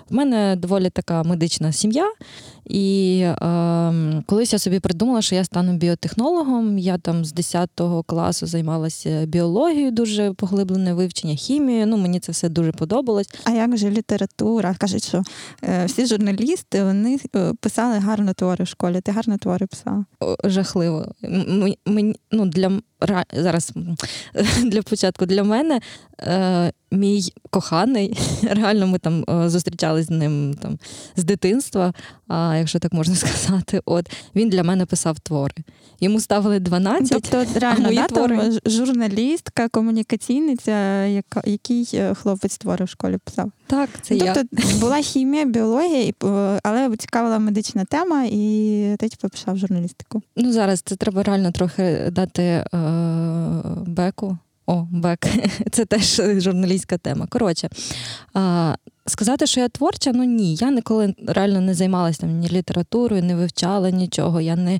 У 0.09 0.15
мене 0.15 0.55
доволі 0.55 0.89
така 0.89 1.23
медична 1.23 1.71
сім'я, 1.71 2.13
і 2.65 3.19
е, 3.19 4.23
колись 4.25 4.53
я 4.53 4.59
собі 4.59 4.79
придумала, 4.79 5.21
що 5.21 5.35
я 5.35 5.43
стану 5.43 5.73
біотехнологом. 5.77 6.77
Я 6.77 6.97
там 6.97 7.25
з 7.25 7.33
10 7.33 7.69
класу 8.05 8.45
займалася 8.45 9.25
біологією, 9.25 9.91
дуже 9.91 10.33
поглиблене 10.33 10.93
вивчення, 10.93 11.35
хімією. 11.35 11.87
Ну, 11.87 11.97
мені 11.97 12.19
це 12.19 12.31
все 12.31 12.49
дуже 12.49 12.71
подобалось. 12.71 13.29
А 13.43 13.51
як 13.51 13.77
же 13.77 13.89
література? 13.89 14.75
Кажуть, 14.79 15.07
що 15.07 15.23
е, 15.63 15.85
всі 15.85 16.05
журналісти 16.05 16.83
вони 16.83 17.19
е, 17.35 17.53
писали 17.59 17.97
гарно 17.97 18.33
твори 18.33 18.63
в 18.63 18.67
школі. 18.67 19.01
Ти 19.01 19.11
гарно 19.11 19.37
твори 19.37 19.67
писала? 19.67 20.05
Жахливо. 20.43 21.05
М- 21.23 21.73
м- 21.87 22.15
ну, 22.31 22.45
Для 22.45 22.71
зараз 23.33 23.73
для 24.63 24.81
початку 24.81 25.25
для 25.25 25.43
мене 25.43 25.79
е, 26.19 26.71
мій 26.91 27.33
коханий, 27.49 28.19
реально 28.43 28.87
ми 28.87 28.99
там 28.99 29.25
е, 29.29 29.49
зустрічалися 29.49 30.07
з 30.07 30.09
ним 30.09 30.53
там 30.61 30.79
з 31.15 31.23
дитинства, 31.23 31.93
а 32.27 32.55
якщо 32.57 32.79
так 32.79 32.93
можна 32.93 33.15
сказати, 33.25 33.81
от 33.85 34.11
він 34.35 34.49
для 34.49 34.63
мене 34.63 34.85
писав 34.85 35.19
твори. 35.19 35.55
Йому 35.99 36.19
ставили 36.19 36.59
12, 36.59 37.09
Тобто 37.09 37.59
реально 37.59 37.83
а 37.83 37.87
мої 37.87 37.97
да, 37.97 38.07
твори... 38.07 38.37
там 38.37 38.59
журналістка, 38.65 39.69
комунікаційниця, 39.69 41.05
яка, 41.05 41.41
який 41.45 41.89
е, 41.93 42.13
хлопець 42.13 42.57
твори 42.57 42.85
в 42.85 42.89
школі 42.89 43.17
писав. 43.23 43.51
Так, 43.67 43.89
це 44.01 44.15
ну, 44.15 44.25
я. 44.25 44.33
Тобто 44.33 44.77
була 44.79 45.01
хімія, 45.01 45.45
біологія, 45.45 46.13
але 46.63 46.97
цікавила 46.97 47.39
медична 47.39 47.85
тема, 47.85 48.23
і 48.31 48.95
ти 48.99 49.09
типу, 49.09 49.29
писав 49.29 49.57
журналістику. 49.57 50.21
Ну 50.35 50.53
зараз 50.53 50.81
це 50.81 50.95
треба 50.95 51.23
реально 51.23 51.51
трохи 51.51 52.09
дати 52.11 52.43
е- 52.43 52.65
беку. 53.85 54.37
О, 54.67 54.87
бек, 54.91 55.19
це 55.71 55.85
теж 55.85 56.21
журналістська 56.37 56.97
тема. 56.97 57.27
Коротше, 57.29 57.69
а, 58.33 58.75
сказати, 59.05 59.47
що 59.47 59.59
я 59.59 59.69
творча, 59.69 60.11
ну 60.13 60.23
ні. 60.23 60.55
Я 60.55 60.71
ніколи 60.71 61.15
реально 61.27 61.61
не 61.61 61.73
займалася 61.73 62.19
там 62.21 62.39
ні 62.39 62.49
літературою, 62.49 63.23
не 63.23 63.35
вивчала 63.35 63.89
нічого. 63.91 64.41
Я 64.41 64.55
не 64.55 64.79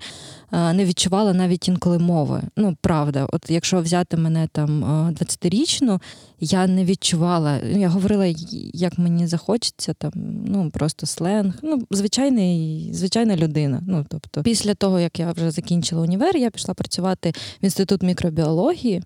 не 0.52 0.86
відчувала 0.86 1.34
навіть 1.34 1.68
інколи 1.68 2.00
мови. 2.00 2.42
Ну, 2.58 2.78
правда, 2.82 3.28
от 3.34 3.50
якщо 3.50 3.82
взяти 3.82 4.18
мене 4.18 4.48
там 4.52 4.84
20-річну, 5.20 6.02
я 6.40 6.68
не 6.68 6.86
відчувала. 6.86 7.58
Я 7.58 7.90
говорила, 7.90 8.34
як 8.74 8.98
мені 8.98 9.28
захочеться, 9.28 9.94
там 9.94 10.12
ну 10.46 10.70
просто 10.70 11.06
сленг. 11.06 11.54
Ну, 11.64 11.88
звичайний, 11.92 12.90
звичайна 12.94 13.36
людина. 13.36 13.84
Ну, 13.88 14.06
тобто, 14.10 14.44
після 14.44 14.74
того, 14.74 15.00
як 15.00 15.20
я 15.20 15.32
вже 15.32 15.52
закінчила 15.52 16.02
універ, 16.02 16.38
я 16.38 16.50
пішла 16.50 16.74
працювати 16.74 17.34
в 17.62 17.66
інститут 17.66 18.04
мікробіології. 18.04 19.04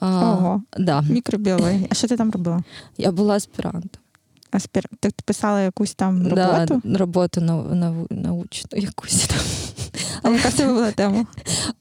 Ого, 0.00 0.62
да. 0.78 1.00
Мікробіологія. 1.02 1.86
А 1.90 1.94
що 1.94 2.08
ти 2.08 2.16
там 2.16 2.30
робила? 2.30 2.62
Я 2.98 3.12
була 3.12 3.34
аспірантом. 3.34 4.00
Аспір... 4.50 4.84
Ти 5.00 5.10
писала 5.24 5.60
якусь 5.60 5.94
там 5.94 6.28
роботу? 6.28 6.82
Да, 6.84 6.98
Роботу 6.98 7.40
на, 7.40 7.62
на, 7.62 7.94
научну 8.10 8.78
якусь 8.78 9.26
там. 9.26 9.38
А 10.22 10.30
яка 10.30 10.50
це 10.50 10.66
була 10.66 10.90
тема? 10.90 11.26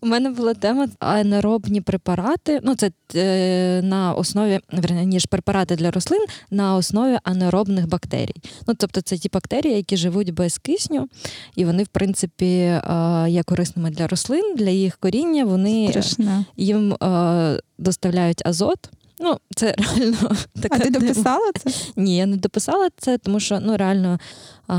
У 0.01 0.07
мене 0.07 0.29
була 0.29 0.53
тема 0.53 0.87
аеробні 0.99 1.81
препарати. 1.81 2.59
Ну, 2.63 2.75
це 2.75 2.91
е, 3.15 3.81
на 3.81 4.13
основі 4.13 4.59
ніж 5.03 5.25
препарати 5.25 5.75
для 5.75 5.91
рослин 5.91 6.25
на 6.51 6.75
основі 6.75 7.17
анаеробних 7.23 7.87
бактерій. 7.87 8.35
Ну, 8.67 8.73
тобто, 8.77 9.01
це 9.01 9.17
ті 9.17 9.29
бактерії, 9.33 9.75
які 9.75 9.97
живуть 9.97 10.33
без 10.33 10.57
кисню, 10.57 11.09
і 11.55 11.65
вони, 11.65 11.83
в 11.83 11.87
принципі, 11.87 12.45
е, 12.45 12.81
є 13.29 13.43
корисними 13.43 13.89
для 13.89 14.07
рослин, 14.07 14.55
для 14.55 14.69
їх 14.69 14.97
коріння. 14.97 15.45
Вони 15.45 15.87
Страшне. 15.89 16.45
їм 16.57 16.93
е, 16.93 17.59
доставляють 17.77 18.41
азот. 18.45 18.89
Ну, 19.19 19.37
це 19.55 19.75
реально 19.77 20.17
така. 20.61 20.75
А 20.75 20.79
ти 20.79 20.89
дописала 20.89 21.51
це? 21.63 21.71
Ні, 21.95 22.17
я 22.17 22.25
не 22.25 22.37
дописала 22.37 22.89
це, 22.97 23.17
тому 23.17 23.39
що 23.39 23.59
ну 23.59 23.77
реально 23.77 24.19
а, 24.67 24.75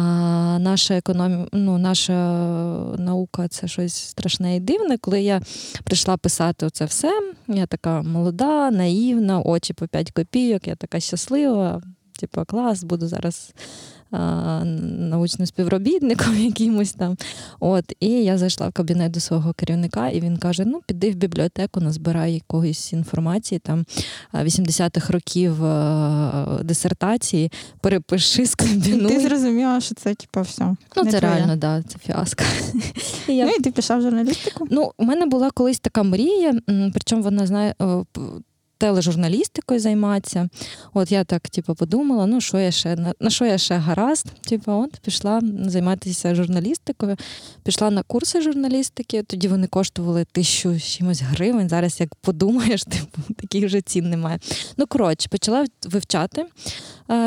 наша 0.61 0.95
економіка, 0.95 1.49
ну, 1.53 1.79
наша 1.79 2.13
наука 2.99 3.49
це 3.49 3.69
щось 3.69 3.95
страшне 3.95 4.57
і 4.57 4.61
дивне. 4.61 4.99
Коли 4.99 5.23
я 5.23 5.43
прийшла 5.85 6.17
писати 6.17 6.71
це 6.73 6.85
все, 6.85 7.21
я 7.49 7.67
така 7.67 8.03
молода, 8.03 8.71
наївна, 8.71 9.41
очі 9.41 9.73
по 9.73 9.87
5 9.87 10.11
копійок, 10.13 10.69
я 10.69 10.75
така 10.75 11.01
щаслива. 11.01 11.83
Типу, 12.19 12.45
клас, 12.45 12.85
буду 12.85 13.09
зараз 13.09 13.53
научним 14.11 15.47
співробітником 15.47 16.39
якимось 16.45 16.93
там. 16.93 17.17
От, 17.61 17.85
І 18.01 18.09
я 18.09 18.39
зайшла 18.39 18.69
в 18.69 18.73
кабінет 18.73 19.13
до 19.13 19.21
свого 19.21 19.53
керівника, 19.53 20.09
і 20.09 20.21
він 20.21 20.37
каже: 20.37 20.65
ну, 20.67 20.81
піди 20.87 21.11
в 21.11 21.15
бібліотеку, 21.15 21.81
назбирай 21.81 22.35
якоїсь 22.35 22.93
інформації, 22.93 23.59
там 23.59 23.85
80-х 24.35 25.13
років 25.13 25.57
дисертації, 26.65 27.53
перепиши, 27.81 28.47
скомбінуй. 28.47 29.13
Ти 29.13 29.21
зрозуміла, 29.21 29.81
що 29.81 29.95
це 29.95 30.15
типу, 30.15 30.41
все. 30.41 30.65
Ну, 30.97 31.03
не 31.03 31.11
це 31.11 31.19
твоє. 31.19 31.35
реально, 31.35 31.57
да, 31.57 31.83
це 31.83 31.99
фіаско. 31.99 32.45
І 33.29 33.37
я... 33.37 33.47
Ну, 33.47 33.53
і 33.59 33.63
ти 33.63 33.71
пішла 33.71 33.97
в 33.97 34.03
журналістику? 34.03 34.67
Ну, 34.71 34.93
у 34.99 35.05
мене 35.05 35.27
була 35.27 35.51
колись 35.51 35.81
така 35.81 36.03
мрія, 36.03 36.61
причому 36.93 37.23
вона 37.23 37.47
знає 37.47 37.75
тележурналістикою 38.79 39.81
займатися. 39.81 40.49
От 40.95 41.13
я 41.13 41.25
так, 41.25 41.49
типу, 41.49 41.75
подумала, 41.75 42.27
ну 42.27 42.41
що 42.41 42.59
я 42.59 42.71
ще 42.71 42.97
на, 43.21 43.31
що 43.31 43.45
я 43.45 43.59
ще 43.59 43.77
гаразд? 43.77 44.27
Типу, 44.41 44.73
от 44.73 45.01
пішла 45.01 45.41
займатися 45.67 46.35
журналістикою, 46.35 47.17
пішла 47.63 47.91
на 47.91 48.03
курси 48.03 48.41
журналістики. 48.41 49.23
Тоді 49.23 49.49
вони 49.49 49.67
коштували 49.67 50.25
тисячу 50.33 50.81
чимось 50.81 51.23
гривень. 51.23 51.69
Зараз 51.69 52.01
як 52.01 52.15
подумаєш, 52.15 52.85
типу, 52.85 53.35
таких 53.37 53.65
вже 53.65 53.81
цін 53.81 54.11
немає. 54.11 54.39
Ну 54.77 54.87
коротше, 54.87 55.29
почала 55.29 55.67
вивчати 55.85 56.47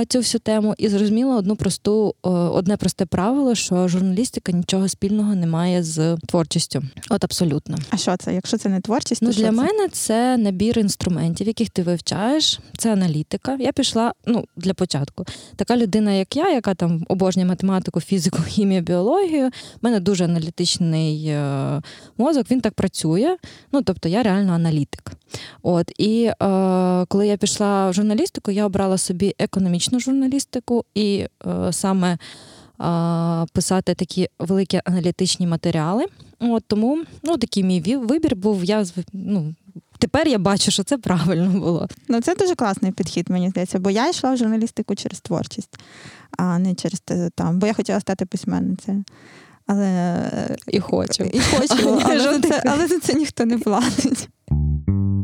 цю 0.10 0.20
всю 0.20 0.40
тему 0.40 0.76
і 0.78 0.90
зрозуміла 0.90 1.36
одну 1.36 1.56
просту, 1.56 2.16
е, 2.26 2.30
одне 2.30 2.78
просте 2.78 3.06
правило, 3.06 3.56
що 3.56 3.88
журналістика 3.88 4.52
нічого 4.52 4.88
спільного 4.88 5.36
не 5.36 5.48
має 5.48 5.84
з 5.84 6.18
творчістю. 6.28 6.84
От 7.10 7.24
абсолютно. 7.24 7.78
А 7.90 7.98
що 7.98 8.18
це? 8.18 8.34
Якщо 8.34 8.58
це 8.58 8.70
не 8.70 8.82
творчість, 8.82 9.22
то 9.22 9.26
ну 9.26 9.34
для 9.34 9.44
що 9.44 9.52
мене 9.52 9.88
це 9.92 10.38
набір 10.38 10.80
інструментів 10.80 11.48
яких 11.48 11.70
ти 11.70 11.84
вивчаєш, 11.84 12.60
це 12.78 12.94
аналітика. 12.94 13.58
Я 13.60 13.72
пішла 13.72 14.14
ну, 14.26 14.46
для 14.56 14.74
початку. 14.74 15.26
Така 15.56 15.78
людина, 15.78 16.12
як 16.12 16.36
я, 16.36 16.50
яка 16.54 16.74
там 16.74 17.06
обожнює 17.08 17.46
математику, 17.46 18.02
фізику, 18.02 18.42
хімію, 18.44 18.82
біологію. 18.82 19.48
У 19.48 19.50
мене 19.82 20.00
дуже 20.00 20.26
аналітичний 20.26 21.28
е, 21.28 21.82
мозок, 22.18 22.52
він 22.52 22.62
так 22.62 22.74
працює. 22.74 23.38
Ну, 23.72 23.82
тобто 23.82 24.10
я 24.10 24.24
реально 24.24 24.54
аналітик. 24.54 25.12
От 25.62 25.92
І 25.98 26.24
е, 26.24 26.36
коли 27.08 27.28
я 27.28 27.38
пішла 27.38 27.90
в 27.90 27.94
журналістику, 27.94 28.52
я 28.52 28.66
обрала 28.66 28.98
собі 28.98 29.36
економічну 29.40 30.00
журналістику 30.00 30.86
і 30.96 31.26
е, 31.48 31.74
саме. 31.74 32.18
Писати 33.54 33.94
такі 33.94 34.30
великі 34.40 34.82
аналітичні 34.86 35.48
матеріали. 35.48 36.06
От 36.40 36.64
Тому 36.68 37.04
ну, 37.24 37.38
такий 37.38 37.64
мій 37.64 37.82
вибір 37.82 38.36
був. 38.36 38.64
Я 38.64 38.86
ну, 39.14 39.54
Тепер 40.02 40.28
я 40.28 40.38
бачу, 40.38 40.72
що 40.72 40.84
це 40.84 40.98
правильно 40.98 41.60
було. 41.60 41.88
Ну 42.08 42.22
це 42.22 42.36
дуже 42.36 42.56
класний 42.56 42.92
підхід, 42.92 43.30
мені 43.30 43.50
здається, 43.50 43.80
бо 43.80 43.90
я 43.90 44.10
йшла 44.10 44.34
в 44.34 44.38
журналістику 44.38 44.96
через 44.96 45.20
творчість, 45.20 45.80
а 46.38 46.60
не 46.60 46.76
через 46.76 47.02
там, 47.36 47.60
бо 47.60 47.68
я 47.68 47.74
хотіла 47.74 48.00
стати 48.00 48.26
письменницею. 48.26 49.04
Але 49.68 50.58
і 50.68 50.80
хочу. 50.80 51.24
І 51.24 51.40
хочу, 51.40 52.00
але, 52.04 52.20
за 52.20 52.40
це, 52.40 52.64
але 52.66 52.88
за 52.88 53.00
це 53.00 53.14
ніхто 53.14 53.46
не 53.46 53.58
платить. 53.58 54.30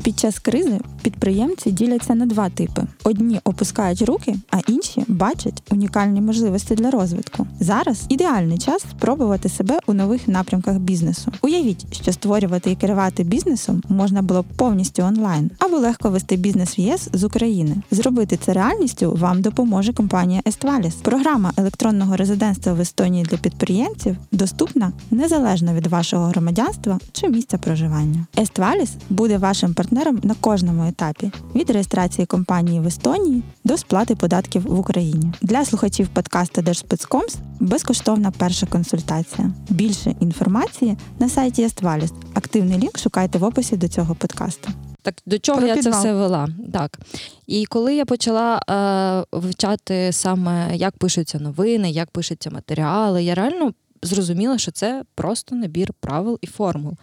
Під 0.04 0.20
час 0.20 0.40
кризи 0.40 0.80
підприємці 1.02 1.72
діляться 1.72 2.16
на 2.16 2.26
два 2.26 2.50
типи: 2.50 2.82
одні 3.04 3.40
опускають 3.44 4.02
руки, 4.02 4.36
а 4.52 4.58
інші 4.68 5.04
бачать 5.08 5.64
унікальні 5.72 6.22
можливості 6.22 6.76
для 6.76 6.92
розвитку. 6.92 7.48
Зараз 7.60 8.06
ідеальний 8.10 8.58
час 8.58 8.82
спробувати 8.82 9.50
себе 9.50 9.80
у 9.88 9.94
нових 9.94 10.28
напрямках 10.28 10.78
бізнесу. 10.78 11.32
Уявіть, 11.42 11.96
що 12.02 12.14
створювати 12.14 12.72
і 12.72 12.76
керувати 12.76 13.24
бізнесом 13.24 13.84
можна 13.90 14.22
було 14.22 14.42
б 14.42 14.46
повністю 14.58 15.04
онлайн, 15.04 15.52
або 15.60 15.78
легко 15.78 16.10
вести 16.10 16.36
бізнес 16.36 16.78
в 16.78 16.80
ЄС 16.80 17.10
з 17.14 17.24
України. 17.24 17.76
Зробити 17.92 18.38
це 18.46 18.54
реальністю 18.54 19.18
вам 19.20 19.42
допоможе 19.42 19.94
компанія 19.94 20.42
Естваліс. 20.48 20.96
Програма 20.96 21.52
електронного 21.58 22.16
резидентства 22.16 22.74
в 22.74 22.82
Естонії 22.82 23.26
для 23.26 23.38
підприємців 23.38 24.16
доступна 24.32 24.92
незалежно 25.12 25.74
від 25.74 25.88
вашого 25.88 26.26
громадянства 26.26 27.00
чи 27.12 27.30
місця 27.30 27.58
проживання. 27.58 28.26
Естваліс 28.40 28.90
буде 29.18 29.38
вашим 29.38 29.74
партнером 29.74 30.20
на 30.24 30.36
кожному 30.42 30.88
етапі 30.88 31.32
від 31.56 31.70
реєстрації 31.70 32.26
компанії 32.26 32.80
в 32.80 32.88
Естонії 32.88 33.44
до 33.64 33.78
сплати 33.78 34.16
податків 34.16 34.62
в 34.62 34.80
Україні. 34.80 35.34
Для 35.42 35.66
слухачів 35.66 36.08
подкасту 36.08 36.62
Держспецкомс 36.62 37.36
безкоштовна 37.60 38.32
перша 38.32 38.66
консультація. 38.66 39.52
Більше 39.70 40.16
інформації 40.20 40.98
на 41.20 41.30
сайті 41.30 41.64
Естваліс. 41.64 42.14
Активний 42.34 42.80
лінк 42.80 42.98
шукайте 42.98 43.38
в 43.38 43.44
описі 43.44 43.78
до 43.78 43.88
цього 43.88 44.16
подкасту. 44.16 44.70
Так 45.02 45.16
до 45.26 45.40
чого 45.40 45.58
Про 45.58 45.68
я 45.68 45.76
підвал. 45.76 45.94
це 45.94 46.00
все 46.00 46.14
вела? 46.14 46.48
Так. 46.74 47.00
І 47.48 47.66
коли 47.66 47.96
я 47.96 48.06
почала 48.06 48.62
е, 48.70 49.38
вивчати 49.38 50.12
саме, 50.12 50.76
як 50.76 50.98
пишуться 50.98 51.40
новини, 51.40 51.92
як 51.92 52.12
пишуться 52.12 52.50
матеріали, 52.50 53.24
я 53.24 53.36
реально 53.36 53.74
зрозуміла, 54.04 54.58
що 54.58 54.72
це 54.72 55.04
просто 55.16 55.56
набір 55.56 55.94
правил 56.00 56.40
і 56.42 56.48
формул 56.48 56.94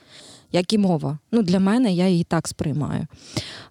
як 0.54 0.72
і 0.72 0.78
мова. 0.78 1.18
Ну, 1.32 1.42
Для 1.42 1.60
мене 1.60 1.92
я 1.92 2.08
її 2.08 2.24
так 2.24 2.48
сприймаю. 2.48 3.06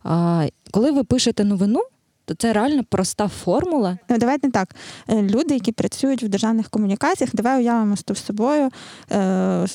А, 0.04 0.48
Коли 0.72 0.92
ви 0.92 1.04
пишете 1.04 1.44
новину, 1.44 1.80
то 2.25 2.34
це 2.34 2.54
реально 2.54 2.84
проста 2.90 3.28
формула. 3.28 3.98
Ну, 4.10 4.18
давайте 4.18 4.52
так. 4.52 4.75
Е, 5.10 5.22
люди, 5.22 5.54
які 5.54 5.72
працюють 5.72 6.24
в 6.24 6.28
державних 6.28 6.70
комунікаціях, 6.70 7.36
давай 7.36 7.60
уявимо 7.60 7.96
з 7.98 8.25
собою 8.25 8.70
е, 9.12 9.20
е, 9.20 9.66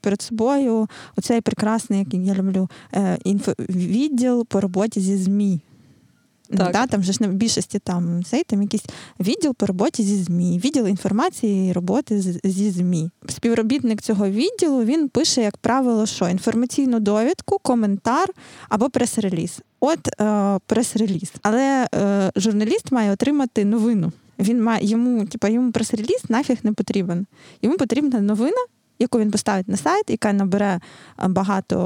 перед 0.00 0.22
собою 0.22 0.88
оцей 1.16 1.40
прекрасний, 1.40 1.98
який 1.98 2.26
я 2.26 2.34
люблю, 2.34 2.68
інфовідділ 3.24 4.46
по 4.46 4.60
роботі 4.60 5.00
зі 5.00 5.16
ЗМІ. 5.16 5.60
Так. 6.48 6.72
Да, 6.72 6.86
там 6.86 7.02
же 7.02 7.12
ж 7.12 7.18
на 7.20 7.28
більшості 7.28 7.78
там 7.78 8.24
цей 8.24 8.44
там 8.44 8.62
якийсь 8.62 8.84
відділ 9.20 9.54
по 9.54 9.66
роботі 9.66 10.02
зі 10.02 10.16
ЗМІ, 10.16 10.60
відділ 10.64 10.86
інформації 10.86 11.70
і 11.70 11.72
роботи 11.72 12.20
зі 12.44 12.70
ЗМІ. 12.70 13.10
Співробітник 13.28 14.02
цього 14.02 14.28
відділу 14.28 14.84
він 14.84 15.08
пише, 15.08 15.42
як 15.42 15.56
правило, 15.56 16.06
що 16.06 16.28
інформаційну 16.28 17.00
довідку, 17.00 17.58
коментар 17.58 18.28
або 18.68 18.90
прес-реліз. 18.90 19.60
От 19.80 20.08
е, 20.20 20.58
прес-реліз. 20.66 21.32
Але 21.42 21.88
е, 21.94 22.30
журналіст 22.36 22.92
має 22.92 23.12
отримати 23.12 23.64
новину. 23.64 24.12
Він 24.38 24.62
має 24.62 24.86
йому, 24.86 25.26
типа, 25.26 25.48
йому 25.48 25.72
прес-реліз 25.72 26.24
нафіг 26.28 26.56
не 26.62 26.72
потрібен. 26.72 27.26
Йому 27.62 27.76
потрібна 27.76 28.20
новина, 28.20 28.64
яку 28.98 29.18
він 29.18 29.30
поставить 29.30 29.68
на 29.68 29.76
сайт, 29.76 30.04
яка 30.08 30.32
набере 30.32 30.80
е, 31.24 31.28
багато 31.28 31.76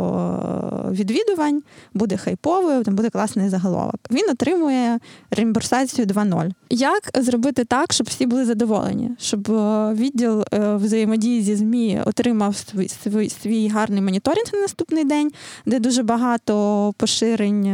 е, 0.89 0.93
відвідувань, 0.93 1.63
буде 1.95 2.17
хайповою, 2.17 2.83
там 2.85 2.95
буде 2.95 3.11
класний 3.11 3.49
заголовок. 3.49 3.97
Він 4.11 4.31
отримує 4.31 4.99
реімбурсацію 5.31 6.07
2.0. 6.07 6.51
Як 6.71 7.11
зробити 7.15 7.65
так, 7.65 7.93
щоб 7.93 8.07
всі 8.07 8.27
були 8.27 8.45
задоволені, 8.45 9.11
щоб 9.19 9.51
е, 9.51 9.93
відділ 9.95 10.45
взаємодії 10.53 11.43
зі 11.43 11.57
ЗМІ 11.57 12.01
отримав 12.07 12.57
свій, 12.57 12.89
свій, 12.89 13.31
свій 13.31 13.69
гарний 13.69 14.03
моніторинг 14.03 14.47
на 14.53 14.61
наступний 14.61 15.05
день, 15.05 15.31
де 15.67 15.79
дуже 15.79 16.03
багато 16.03 16.95
поширень 16.97 17.67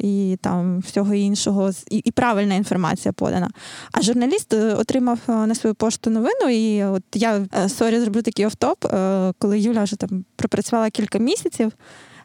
і 0.00 0.38
там 0.40 0.78
всього 0.78 1.14
іншого, 1.14 1.70
і, 1.90 1.96
і 1.96 2.10
правильна 2.10 2.54
інформація 2.54 3.12
подана. 3.12 3.50
А 3.92 4.02
журналіст 4.02 4.54
отримав 4.54 5.18
на 5.26 5.54
свою 5.54 5.74
пошту 5.74 6.10
новину, 6.10 6.48
і 6.50 6.84
от 6.84 7.02
я 7.14 7.46
sorry 7.68 7.98
зроблю 8.12 8.22
такий 8.22 8.46
офтоп, 8.46 8.84
е, 8.84 9.32
коли 9.38 9.60
Юля 9.60 9.84
вже 9.84 9.96
там 9.96 10.24
пропрацювала 10.36 10.90
кілька 10.90 11.18
місяців. 11.18 11.72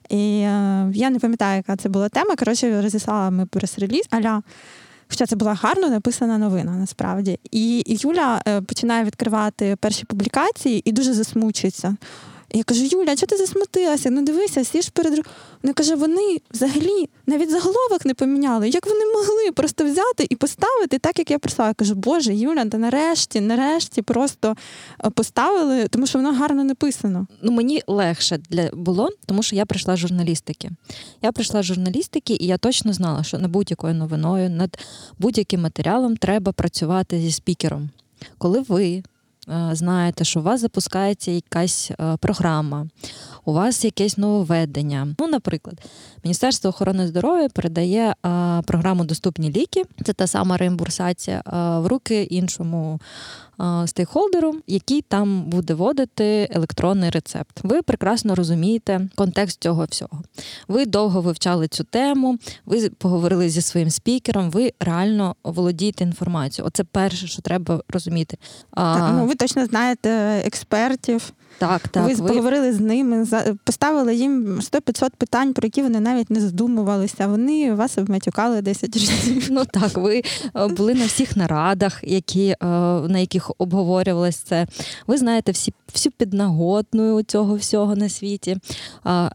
І 0.10 0.40
е, 0.40 0.92
я 0.94 1.10
не 1.10 1.20
пам'ятаю, 1.20 1.58
яка 1.58 1.76
це 1.76 1.90
була 1.90 2.10
тема. 2.10 2.36
Коротше, 2.36 2.82
розіслала 2.82 3.30
ми 3.30 3.46
прес-реліз 3.46 4.08
аля. 4.10 4.42
Хоча 5.10 5.26
це 5.26 5.36
була 5.36 5.54
гарно 5.54 5.90
написана 5.90 6.38
новина, 6.38 6.72
насправді. 6.72 7.40
І 7.52 7.84
Юля 7.88 8.42
е, 8.48 8.62
починає 8.62 9.04
відкривати 9.04 9.76
перші 9.80 10.06
публікації 10.06 10.82
і 10.90 10.92
дуже 10.92 11.14
засмучується. 11.14 11.96
Я 12.54 12.64
кажу, 12.64 12.84
Юля, 12.84 13.16
чого 13.16 13.28
ти 13.28 13.38
засмутилася? 13.38 14.10
Ну 14.10 14.22
дивися, 14.22 14.62
всі 14.62 14.82
ж 14.82 14.92
перед. 14.92 15.26
Вона 15.64 15.74
каже, 15.74 15.96
вони 15.96 16.38
взагалі 16.52 17.10
навіть 17.26 17.52
заголовок 17.52 18.06
не 18.06 18.14
поміняли. 18.14 18.70
Як 18.70 18.88
вони 18.88 19.06
могли 19.06 19.52
просто 19.56 19.86
взяти 19.86 20.28
і 20.30 20.36
поставити 20.36 21.00
так, 21.00 21.20
як 21.20 21.32
я 21.32 21.40
прислала? 21.40 21.70
Я 21.70 21.74
кажу, 21.74 21.96
Боже, 21.96 22.36
Юля, 22.36 22.66
та 22.66 22.78
нарешті, 22.78 23.42
нарешті 23.42 24.02
просто 24.02 24.56
е, 25.06 25.10
поставили, 25.10 25.88
тому 25.88 26.08
що 26.08 26.20
воно 26.20 26.34
гарно 26.34 26.64
написано. 26.64 27.28
Ну, 27.42 27.52
мені 27.52 27.82
легше 27.88 28.40
для 28.50 28.70
було, 28.74 29.10
тому 29.26 29.44
що 29.44 29.56
я 29.56 29.66
прийшла 29.66 29.96
з 29.96 30.00
журналістики. 30.00 30.70
Я 31.22 31.32
прийшла 31.32 31.62
з 31.62 31.66
журналістики, 31.66 32.38
і 32.40 32.46
я 32.46 32.58
точно 32.58 32.94
знала, 32.94 33.24
що 33.24 33.38
над 33.38 33.52
будь-якою 33.52 33.94
новиною, 33.94 34.50
над 34.50 34.80
будь-яким 35.20 35.62
матеріалом 35.62 36.18
треба 36.18 36.52
працювати 36.52 37.20
зі 37.20 37.32
спікером. 37.32 37.90
Коли 38.38 38.66
ви 38.68 39.04
знаєте, 39.72 40.24
що 40.24 40.40
у 40.40 40.44
вас 40.44 40.62
запускається 40.62 41.32
якась 41.32 41.92
е, 41.92 42.18
програма, 42.20 42.88
у 43.48 43.54
вас 43.54 43.86
якесь 43.86 44.18
нововведення. 44.18 45.08
Ну, 45.20 45.28
наприклад, 45.28 45.82
Міністерство 46.24 46.70
охорони 46.70 47.08
здоров'я 47.08 47.50
передає 47.50 48.16
е, 48.26 48.62
програму 48.66 49.06
Доступні 49.06 49.52
ліки, 49.52 49.84
це 50.04 50.14
та 50.14 50.28
сама 50.28 50.58
реімбурсація, 50.58 51.38
е, 51.38 51.52
в 51.80 51.88
руки 51.88 52.24
іншому 52.24 53.00
е, 53.62 53.88
стейкхолдеру, 53.88 54.56
який 54.68 55.02
там 55.02 55.44
буде 55.44 55.74
вводити 55.74 56.48
електронний 56.52 57.10
рецепт. 57.10 57.60
Ви 57.64 57.82
прекрасно 57.82 58.36
розумієте 58.36 59.10
контекст 59.16 59.64
цього 59.64 59.86
всього. 59.86 60.22
Ви 60.68 60.86
довго 60.86 61.22
вивчали 61.22 61.68
цю 61.68 61.84
тему, 61.84 62.38
ви 62.66 62.90
поговорили 62.90 63.50
зі 63.50 63.62
своїм 63.62 63.90
спікером, 63.90 64.50
ви 64.50 64.74
реально 64.80 65.36
володієте 65.44 66.04
інформацією. 66.04 66.68
Оце 66.68 66.84
перше, 66.84 67.28
що 67.28 67.42
треба 67.42 67.82
розуміти. 67.90 68.38
А, 68.72 68.96
Так, 68.96 69.14
ну, 69.18 69.26
ви 69.26 69.36
точно 69.36 69.66
знаєте 69.66 70.10
експертів. 70.46 71.34
Так, 71.58 71.88
так, 71.88 72.06
ви, 72.06 72.28
поговорили 72.28 72.74
з 72.74 72.80
ними, 72.80 73.26
поставили 73.64 74.16
їм 74.16 74.46
100-500 74.60 75.10
питань, 75.18 75.54
про 75.54 75.66
які 75.66 75.82
вони 75.82 76.00
навіть 76.00 76.30
не 76.30 76.42
задумувалися. 76.42 77.28
Вони 77.28 77.74
вас 77.74 77.98
обматюкали 77.98 78.62
10 78.62 78.96
разів. 78.96 79.48
Ну 79.52 79.66
так, 79.66 79.98
ви 79.98 80.22
е, 80.56 80.68
були 80.68 80.94
на 80.94 81.06
всіх 81.06 81.38
нарадах, 81.38 82.00
які, 82.04 82.48
е, 82.50 82.56
на 83.08 83.20
яких 83.20 83.52
обговорювалось 83.58 84.36
це. 84.36 84.68
Ви 85.08 85.18
знаєте 85.18 85.52
всі, 85.52 85.74
всю 85.94 86.14
піднаготну 86.18 87.24
цього 87.24 87.56
всього 87.56 87.96
на 87.96 88.10
світі. 88.10 88.58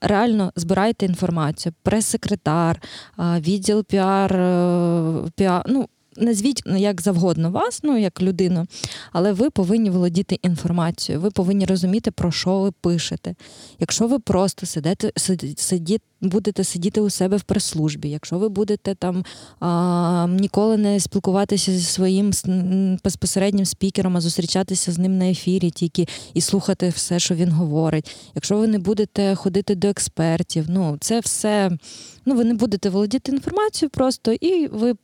Реально 0.00 0.52
збирайте 0.56 1.06
інформацію. 1.06 1.72
Прес-секретар, 1.82 2.82
відділ 3.18 3.84
піар, 3.84 4.36
е, 4.36 5.30
піар 5.36 5.64
ну, 5.68 5.88
назвіть 6.16 6.62
ну, 6.66 6.76
як 6.76 7.00
завгодно 7.00 7.50
вас, 7.50 7.80
ну 7.82 7.98
як 7.98 8.22
людину, 8.22 8.66
але 9.12 9.32
ви 9.32 9.50
повинні 9.50 9.90
володіти 9.90 10.38
інформацією, 10.42 11.22
ви 11.22 11.30
повинні 11.30 11.66
розуміти, 11.66 12.10
про 12.10 12.32
що 12.32 12.58
ви 12.58 12.72
пишете. 12.72 13.34
Якщо 13.78 14.06
ви 14.06 14.18
просто 14.18 14.66
сидите, 14.66 15.12
сиді, 15.16 15.54
сиді, 15.56 16.00
будете 16.22 16.64
сидіти 16.64 17.00
у 17.00 17.10
себе 17.10 17.36
в 17.36 17.42
прес-службі, 17.42 18.10
якщо 18.10 18.38
ви 18.38 18.48
будете 18.48 18.94
там 18.94 19.24
а, 19.60 20.26
ніколи 20.30 20.76
не 20.76 21.00
спілкуватися 21.00 21.72
зі 21.72 21.84
своїм 21.84 22.32
безпосереднім 23.04 23.66
спікером, 23.66 24.16
а 24.16 24.20
зустрічатися 24.20 24.92
з 24.92 24.98
ним 24.98 25.18
на 25.18 25.30
ефірі 25.30 25.70
тільки 25.70 26.06
і 26.34 26.40
слухати 26.40 26.88
все, 26.88 27.18
що 27.18 27.34
він 27.34 27.50
говорить. 27.50 28.16
Якщо 28.34 28.56
ви 28.56 28.66
не 28.66 28.78
будете 28.78 29.34
ходити 29.34 29.74
до 29.74 29.88
експертів, 29.88 30.64
ну 30.68 30.96
це 31.00 31.20
все. 31.20 31.70
Ну, 32.26 32.34
ви 32.34 32.44
не 32.44 32.54
будете 32.54 32.90
володіти 32.90 33.32
інформацією 33.32 33.90
просто, 33.90 34.32
і 34.32 34.66
ви 34.66 34.94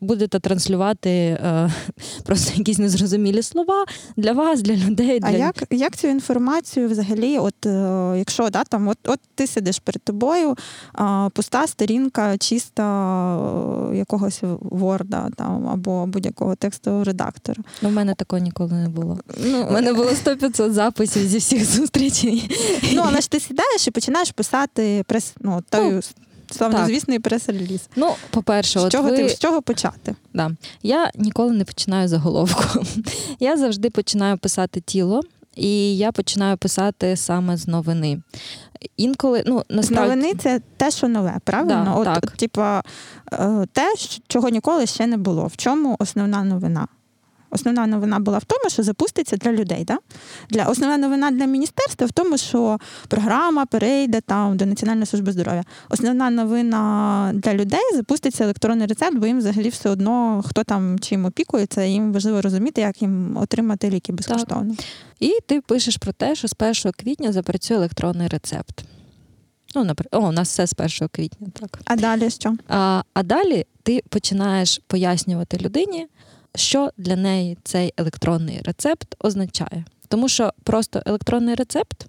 будете 0.00 0.40
транслювати 0.40 1.10
е, 1.10 1.72
просто 2.24 2.52
якісь 2.56 2.78
незрозумілі 2.78 3.42
слова 3.42 3.84
для 4.16 4.32
вас, 4.32 4.62
для 4.62 4.74
людей. 4.74 5.20
Для... 5.20 5.28
А 5.28 5.30
як, 5.30 5.64
як 5.70 5.96
цю 5.96 6.08
інформацію 6.08 6.88
взагалі, 6.88 7.38
от 7.38 7.66
е, 7.66 8.14
якщо 8.18 8.50
да, 8.50 8.64
там, 8.64 8.88
от, 8.88 8.98
от 9.04 9.20
ти 9.34 9.46
сидиш 9.46 9.78
перед 9.78 10.02
тобою, 10.02 10.54
пуста 11.32 11.66
сторінка, 11.66 12.38
чиста 12.38 12.84
е, 13.92 13.96
якогось 13.96 14.42
Word 14.42 15.34
там, 15.36 15.68
або 15.68 16.06
будь-якого 16.06 16.54
текстового 16.54 17.04
редактора. 17.04 17.62
Ну, 17.82 17.88
в 17.88 17.92
мене 17.92 18.14
такого 18.14 18.42
ніколи 18.42 18.72
не 18.72 18.88
було. 18.88 19.18
Ну, 19.44 19.66
У 19.68 19.72
мене 19.72 19.92
було 19.92 20.10
100-500 20.10 20.70
записів 20.70 21.28
зі 21.28 21.38
всіх 21.38 21.64
зустрічей. 21.64 22.50
ну, 22.92 23.02
але 23.06 23.20
ж 23.20 23.30
ти 23.30 23.40
сідаєш 23.40 23.88
і 23.88 23.90
починаєш 23.90 24.30
писати 24.30 25.04
прес, 25.06 25.34
ну, 25.40 25.62
той 25.70 26.00
славнозвісний 26.50 27.18
прес-реліз. 27.18 27.88
Ну, 27.96 28.14
по-перше, 28.30 28.80
З 28.80 28.84
от 28.84 28.92
чого, 28.92 29.10
ви... 29.10 29.16
ти, 29.16 29.28
з 29.28 29.38
чого 29.38 29.62
почати? 29.62 30.14
Да. 30.34 30.50
Я 30.82 31.10
ніколи 31.14 31.52
не 31.52 31.64
починаю 31.64 32.08
заголовку. 32.08 32.84
Я 33.40 33.56
завжди 33.56 33.90
починаю 33.90 34.38
писати 34.38 34.80
тіло, 34.80 35.22
і 35.58 35.96
я 35.96 36.12
починаю 36.12 36.56
писати 36.56 37.16
саме 37.16 37.56
з 37.56 37.68
новини. 37.68 38.20
Інколи, 38.96 39.42
ну, 39.46 39.62
насправді, 39.68 40.16
новини 40.16 40.34
це 40.34 40.60
те, 40.76 40.90
що 40.90 41.08
нове, 41.08 41.38
правильно? 41.44 41.84
Да, 41.84 41.92
от, 41.92 42.04
так. 42.04 42.24
от, 42.24 42.36
типа, 42.36 42.82
е, 43.32 43.66
те, 43.72 43.94
чого 44.28 44.48
ніколи 44.48 44.86
ще 44.86 45.06
не 45.06 45.16
було. 45.16 45.46
В 45.46 45.56
чому 45.56 45.96
основна 45.98 46.44
новина? 46.44 46.88
Основна 47.50 47.86
новина 47.86 48.18
була 48.18 48.38
в 48.38 48.44
тому, 48.44 48.70
що 48.70 48.82
запуститься 48.82 49.36
для 49.36 49.52
людей. 49.52 49.84
Да? 49.84 49.98
Для, 50.50 50.64
основна 50.64 50.96
новина 50.98 51.30
для 51.30 51.44
міністерства 51.44 52.06
в 52.06 52.12
тому, 52.12 52.38
що 52.38 52.78
програма 53.08 53.66
перейде 53.66 54.20
там 54.20 54.56
до 54.56 54.66
Національної 54.66 55.06
служби 55.06 55.32
здоров'я. 55.32 55.64
Основна 55.88 56.30
новина 56.30 57.32
для 57.34 57.54
людей 57.54 57.80
запуститься 57.94 58.44
електронний 58.44 58.86
рецепт, 58.86 59.16
бо 59.16 59.26
їм 59.26 59.38
взагалі 59.38 59.68
все 59.68 59.90
одно, 59.90 60.44
хто 60.46 60.64
там 60.64 60.98
чим 60.98 61.24
опікується, 61.24 61.82
їм 61.82 62.12
важливо 62.12 62.42
розуміти, 62.42 62.80
як 62.80 63.02
їм 63.02 63.36
отримати 63.36 63.90
ліки 63.90 64.12
безкоштовно. 64.12 64.74
І 65.20 65.38
ти 65.46 65.60
пишеш 65.60 65.96
про 65.96 66.12
те, 66.12 66.34
що 66.34 66.48
з 66.48 66.54
1 66.58 66.92
квітня 66.92 67.32
запрацює 67.32 67.76
електронний 67.76 68.28
рецепт. 68.28 68.84
Ну, 69.74 69.84
наприклад, 69.84 70.24
о, 70.24 70.28
у 70.28 70.32
нас 70.32 70.48
все 70.48 70.66
з 70.66 70.74
1 71.00 71.08
квітня, 71.08 71.48
так. 71.52 71.80
А 71.84 71.96
далі 71.96 72.30
що? 72.30 72.56
А, 72.68 73.02
а 73.14 73.22
далі 73.22 73.66
ти 73.82 74.02
починаєш 74.08 74.80
пояснювати 74.86 75.58
людині, 75.58 76.06
що 76.54 76.90
для 76.96 77.16
неї 77.16 77.58
цей 77.64 77.92
електронний 77.96 78.60
рецепт 78.64 79.16
означає. 79.20 79.84
Тому 80.08 80.28
що 80.28 80.52
просто 80.62 81.02
електронний 81.06 81.54
рецепт 81.54 82.06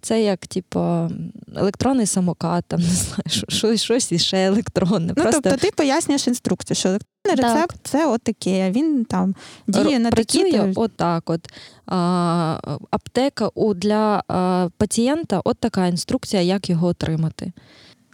це 0.00 0.22
як, 0.22 0.46
типу, 0.46 1.10
електронний 1.56 2.06
самокат, 2.06 2.64
там 2.68 2.80
не 2.80 2.86
знаю, 2.86 3.22
що- 3.26 3.46
що, 3.48 3.76
щось 3.76 4.12
іще 4.12 4.44
електронне. 4.44 5.14
Ну, 5.16 5.22
просто 5.22 5.40
тобто 5.40 5.58
ти 5.58 5.70
пояснюєш 5.76 6.26
інструкцію, 6.28 6.76
що 6.76 6.88
електронний 6.88 7.36
Так. 7.36 7.54
рецепт 7.54 7.76
це 7.82 8.06
отаке, 8.06 8.70
він 8.70 9.04
там 9.04 9.34
діє 9.66 9.98
на 9.98 10.10
такі. 10.10 10.14
працює 10.14 10.72
отак. 10.76 11.30
От. 11.30 11.52
А, 11.86 12.58
аптека 12.90 13.48
у, 13.54 13.74
для 13.74 14.22
а, 14.28 14.68
пацієнта 14.78 15.40
от 15.44 15.58
така 15.58 15.86
інструкція, 15.86 16.42
як 16.42 16.70
його 16.70 16.86
отримати. 16.86 17.52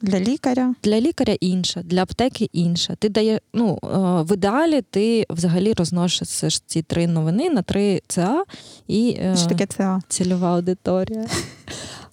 Для 0.02 0.20
лікаря. 0.20 0.74
Для 0.82 1.00
лікаря 1.00 1.36
інша, 1.40 1.82
для 1.82 2.02
аптеки 2.02 2.48
інша. 2.52 2.94
Ти 2.94 3.08
дає, 3.08 3.40
ну, 3.54 3.78
е, 3.84 3.88
в 4.22 4.34
ідеалі 4.34 4.82
ти 4.90 5.26
взагалі 5.30 5.72
розносиш 5.72 6.60
ці 6.66 6.82
три 6.82 7.06
новини 7.06 7.50
на 7.50 7.62
три 7.62 8.02
ЦА 8.08 8.44
і 8.88 9.16
е, 9.20 9.36
Що 9.36 9.46
таке 9.48 9.66
ЦА? 9.66 10.00
цільова 10.08 10.54
аудиторія. 10.56 11.26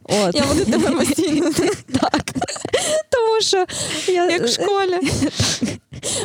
От. 0.07 0.35
Я 0.35 0.45
буду 0.45 0.65
тебе 0.65 0.91
постійно. 0.91 1.51
Так. 2.01 2.23
Тому 3.11 3.41
що 3.41 3.65
я 4.13 4.29
Як 4.29 4.43
в 4.43 4.47
школі. 4.47 4.99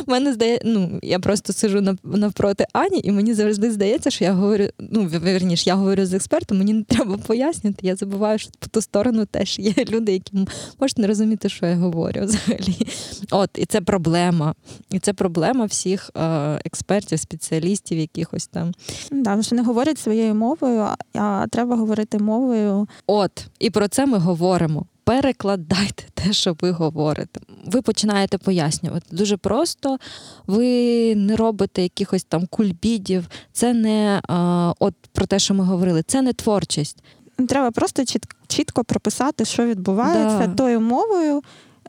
Мене 0.07 0.33
здає, 0.33 0.59
ну 0.65 0.99
я 1.03 1.19
просто 1.19 1.53
сижу 1.53 1.95
навпроти 2.03 2.65
Ані, 2.73 3.01
і 3.03 3.11
мені 3.11 3.33
завжди 3.33 3.71
здається, 3.71 4.09
що 4.09 4.23
я 4.23 4.33
говорю. 4.33 4.67
Ну 4.79 5.07
верніш, 5.11 5.67
я 5.67 5.75
говорю 5.75 6.05
з 6.05 6.13
експертом, 6.13 6.57
мені 6.57 6.73
не 6.73 6.83
треба 6.83 7.17
пояснювати. 7.17 7.87
Я 7.87 7.95
забуваю, 7.95 8.39
що 8.39 8.49
по 8.59 8.67
ту 8.67 8.81
сторону 8.81 9.25
теж 9.25 9.59
є 9.59 9.73
люди, 9.89 10.13
які 10.13 10.47
можуть 10.79 10.97
не 10.97 11.07
розуміти, 11.07 11.49
що 11.49 11.65
я 11.65 11.75
говорю 11.75 12.21
взагалі. 12.25 12.87
От, 13.31 13.49
і 13.55 13.65
це 13.65 13.81
проблема. 13.81 14.55
І 14.91 14.99
це 14.99 15.13
проблема 15.13 15.65
всіх 15.65 16.11
е, 16.17 16.21
експертів, 16.65 17.19
спеціалістів, 17.19 17.97
якихось 17.97 18.47
там. 18.47 18.71
Да, 19.11 19.41
що 19.41 19.55
не 19.55 19.63
говорять 19.63 19.99
своєю 19.99 20.35
мовою, 20.35 20.87
а 21.13 21.45
треба 21.51 21.75
говорити 21.75 22.17
мовою. 22.17 22.87
От, 23.07 23.45
і 23.59 23.69
про 23.73 23.87
це 23.87 24.05
ми 24.05 24.17
говоримо 24.17 24.85
перекладайте 25.03 26.03
те, 26.13 26.33
що 26.33 26.55
ви 26.61 26.71
говорите. 26.71 27.39
Ви 27.65 27.81
починаєте 27.81 28.37
пояснювати. 28.37 29.05
Дуже 29.11 29.37
просто 29.37 29.97
ви 30.47 31.15
не 31.15 31.35
робите 31.35 31.83
якихось 31.83 32.23
там 32.23 32.47
кульбідів. 32.47 33.27
Це 33.51 33.73
не 33.73 34.21
а, 34.27 34.73
от 34.79 34.95
про 35.11 35.25
те, 35.25 35.39
що 35.39 35.53
ми 35.53 35.63
говорили, 35.63 36.03
це 36.07 36.21
не 36.21 36.33
творчість. 36.33 37.03
Треба 37.47 37.71
просто 37.71 38.03
чітко 38.47 38.83
прописати, 38.83 39.45
що 39.45 39.65
відбувається 39.65 40.47
да. 40.47 40.53
тою 40.53 40.81
мовою, 40.81 41.41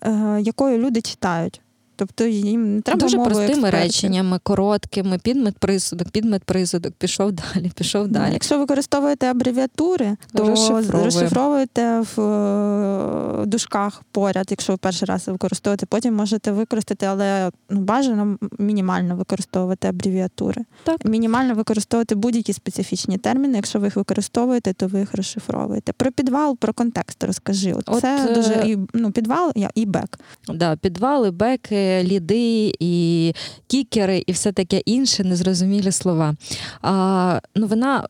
е, 0.02 0.38
якою 0.40 0.78
люди 0.78 1.02
читають. 1.02 1.60
Тобто 1.96 2.24
їм 2.24 2.76
не 2.76 2.80
треба 2.80 3.00
дуже 3.00 3.16
мовою 3.16 3.34
простими 3.34 3.68
експертів. 3.68 3.86
реченнями, 3.86 4.38
короткими, 4.42 5.18
підмет 5.18 5.58
присудок, 5.58 6.10
підмет 6.10 6.44
присудок, 6.44 6.92
пішов 6.92 7.32
далі, 7.54 7.72
пішов 7.74 8.08
далі. 8.08 8.32
Якщо 8.32 8.58
використовуєте 8.58 9.26
абревіатури, 9.26 10.16
то 10.34 10.54
розшифровуєте 10.92 12.04
в 12.16 12.20
е, 12.20 13.46
дужках 13.46 14.02
поряд, 14.12 14.46
якщо 14.50 14.72
ви 14.72 14.76
перший 14.76 15.06
раз 15.06 15.28
використовуєте, 15.28 15.86
потім 15.86 16.14
можете 16.14 16.52
використати, 16.52 17.06
але 17.06 17.50
ну, 17.70 17.80
бажано 17.80 18.38
мінімально 18.58 19.16
використовувати 19.16 19.88
абревіатури. 19.88 20.64
Так. 20.84 21.04
Мінімально 21.04 21.54
використовувати 21.54 22.14
будь-які 22.14 22.52
специфічні 22.52 23.18
терміни. 23.18 23.56
Якщо 23.56 23.78
ви 23.78 23.86
їх 23.86 23.96
використовуєте, 23.96 24.72
то 24.72 24.86
ви 24.86 25.00
їх 25.00 25.14
розшифровуєте. 25.14 25.92
Про 25.92 26.12
підвал, 26.12 26.56
про 26.56 26.72
контекст 26.72 27.24
розкажи. 27.24 27.72
От, 27.72 27.84
От 27.86 28.00
Це 28.00 28.26
е... 28.30 28.34
дуже 28.34 28.78
ну, 28.94 29.10
підвал 29.12 29.52
і 29.74 29.86
бек. 29.86 30.18
Да, 30.48 30.76
підвал 30.76 31.26
і 31.26 31.30
беки 31.30 31.83
ліди, 32.02 32.72
і 32.80 33.32
кікери, 33.66 34.24
і 34.26 34.32
все 34.32 34.52
таке 34.52 34.82
інше 34.86 35.24
незрозумілі 35.24 35.92
слова. 35.92 36.34
А, 36.82 37.40
вона 37.54 38.04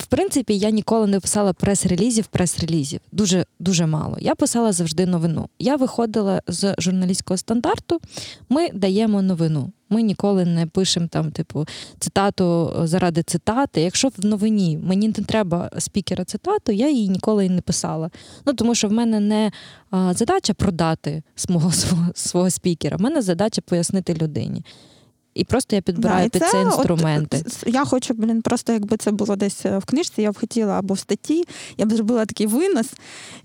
в 0.00 0.06
принципі, 0.06 0.58
я 0.58 0.70
ніколи 0.70 1.06
не 1.06 1.20
писала 1.20 1.52
прес-релізів, 1.52 2.26
прес-релізів. 2.26 3.00
Дуже 3.12 3.44
дуже 3.58 3.86
мало. 3.86 4.16
Я 4.20 4.34
писала 4.34 4.72
завжди 4.72 5.06
новину. 5.06 5.48
Я 5.58 5.76
виходила 5.76 6.42
з 6.46 6.74
журналістського 6.78 7.36
стандарту. 7.36 8.00
Ми 8.48 8.68
даємо 8.74 9.22
новину. 9.22 9.72
Ми 9.90 10.02
ніколи 10.02 10.44
не 10.44 10.66
пишемо 10.66 11.06
там, 11.06 11.30
типу, 11.30 11.66
цитату 11.98 12.72
заради 12.84 13.22
цитати. 13.22 13.80
Якщо 13.80 14.08
в 14.08 14.24
новині 14.26 14.78
мені 14.82 15.08
не 15.08 15.24
треба 15.24 15.70
спікера 15.78 16.24
цитату, 16.24 16.72
я 16.72 16.90
її 16.90 17.08
ніколи 17.08 17.46
і 17.46 17.50
не 17.50 17.60
писала. 17.60 18.10
Ну 18.46 18.52
тому 18.52 18.74
що 18.74 18.88
в 18.88 18.92
мене 18.92 19.20
не 19.20 19.52
задача 19.92 20.54
продати 20.54 21.22
свого, 21.34 21.72
свого 21.72 22.06
свого 22.14 22.50
спікера, 22.50 22.96
в 22.96 23.00
мене 23.00 23.22
задача 23.22 23.60
пояснити 23.60 24.14
людині. 24.14 24.64
І 25.34 25.44
просто 25.44 25.76
я 25.76 25.82
підбираю 25.82 26.24
да, 26.24 26.38
під 26.38 26.42
це, 26.42 26.52
це 26.52 26.62
інструменти. 26.62 27.42
От, 27.46 27.64
я 27.66 27.84
хочу, 27.84 28.14
блін, 28.14 28.42
просто 28.42 28.72
якби 28.72 28.96
це 28.96 29.10
було 29.10 29.36
десь 29.36 29.64
в 29.64 29.82
книжці, 29.84 30.22
я 30.22 30.32
б 30.32 30.38
хотіла 30.38 30.78
або 30.78 30.94
в 30.94 30.98
статті, 30.98 31.44
я 31.78 31.86
б 31.86 31.92
зробила 31.92 32.26
такий 32.26 32.46
винос 32.46 32.92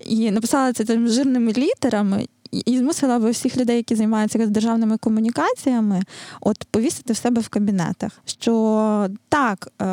і 0.05 0.31
написала 0.31 0.73
це 0.73 0.83
там 0.83 1.07
жирними 1.07 1.53
літерами 1.53 2.27
і 2.65 2.77
змусила 2.77 3.19
би 3.19 3.31
всіх 3.31 3.57
людей, 3.57 3.77
які 3.77 3.95
займаються 3.95 4.45
державними 4.45 4.97
комунікаціями, 4.97 6.01
от 6.41 6.63
повісити 6.71 7.13
в 7.13 7.17
себе 7.17 7.41
в 7.41 7.49
кабінетах. 7.49 8.11
Що 8.25 9.07
так, 9.29 9.71
е, 9.81 9.85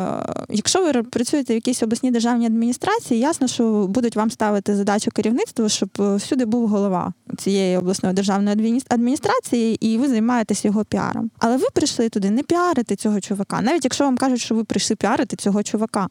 якщо 0.49 0.83
ви 0.83 1.03
працюєте 1.03 1.53
в 1.53 1.55
якійсь 1.55 1.83
обласній 1.83 2.11
державній 2.11 2.45
адміністрації, 2.45 3.19
ясно, 3.19 3.47
що 3.47 3.87
будуть 3.87 4.15
вам 4.15 4.31
ставити 4.31 4.75
задачу 4.75 5.11
керівництва, 5.11 5.69
щоб 5.69 5.89
е, 5.99 6.15
всюди 6.15 6.45
був 6.45 6.67
голова 6.67 7.13
цієї 7.37 7.77
обласної 7.77 8.15
державної 8.15 8.81
адміністрації, 8.89 9.87
і 9.87 9.97
ви 9.97 10.07
займаєтесь 10.07 10.65
його 10.65 10.85
піаром. 10.85 11.31
Але 11.39 11.57
ви 11.57 11.65
прийшли 11.73 12.09
туди 12.09 12.29
не 12.29 12.43
піарити 12.43 12.95
цього 12.95 13.21
чувака, 13.21 13.61
навіть 13.61 13.83
якщо 13.83 14.03
вам 14.03 14.17
кажуть, 14.17 14.41
що 14.41 14.55
ви 14.55 14.63
прийшли 14.63 14.95
піарити 14.95 15.35
цього 15.35 15.63
чувака. 15.63 16.07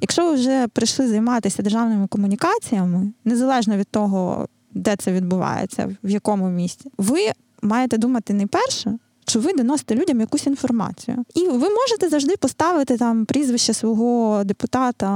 Якщо 0.00 0.26
ви 0.26 0.34
вже 0.34 0.68
прийшли 0.68 1.08
займатися 1.08 1.62
державними 1.62 2.06
комунікаціями, 2.06 3.12
незалежно 3.24 3.76
від 3.76 3.88
того, 3.88 4.48
де 4.78 4.96
це 4.96 5.12
відбувається, 5.12 5.96
в 6.04 6.10
якому 6.10 6.48
місці, 6.50 6.90
ви 6.98 7.18
маєте 7.62 7.98
думати 7.98 8.34
не 8.34 8.46
перше. 8.46 8.98
Що 9.26 9.40
ви 9.40 9.52
доносите 9.52 9.94
людям 9.94 10.20
якусь 10.20 10.46
інформацію. 10.46 11.24
І 11.34 11.48
ви 11.48 11.68
можете 11.70 12.08
завжди 12.08 12.36
поставити 12.36 12.96
там 12.96 13.24
прізвище 13.24 13.74
свого 13.74 14.44
депутата, 14.44 15.08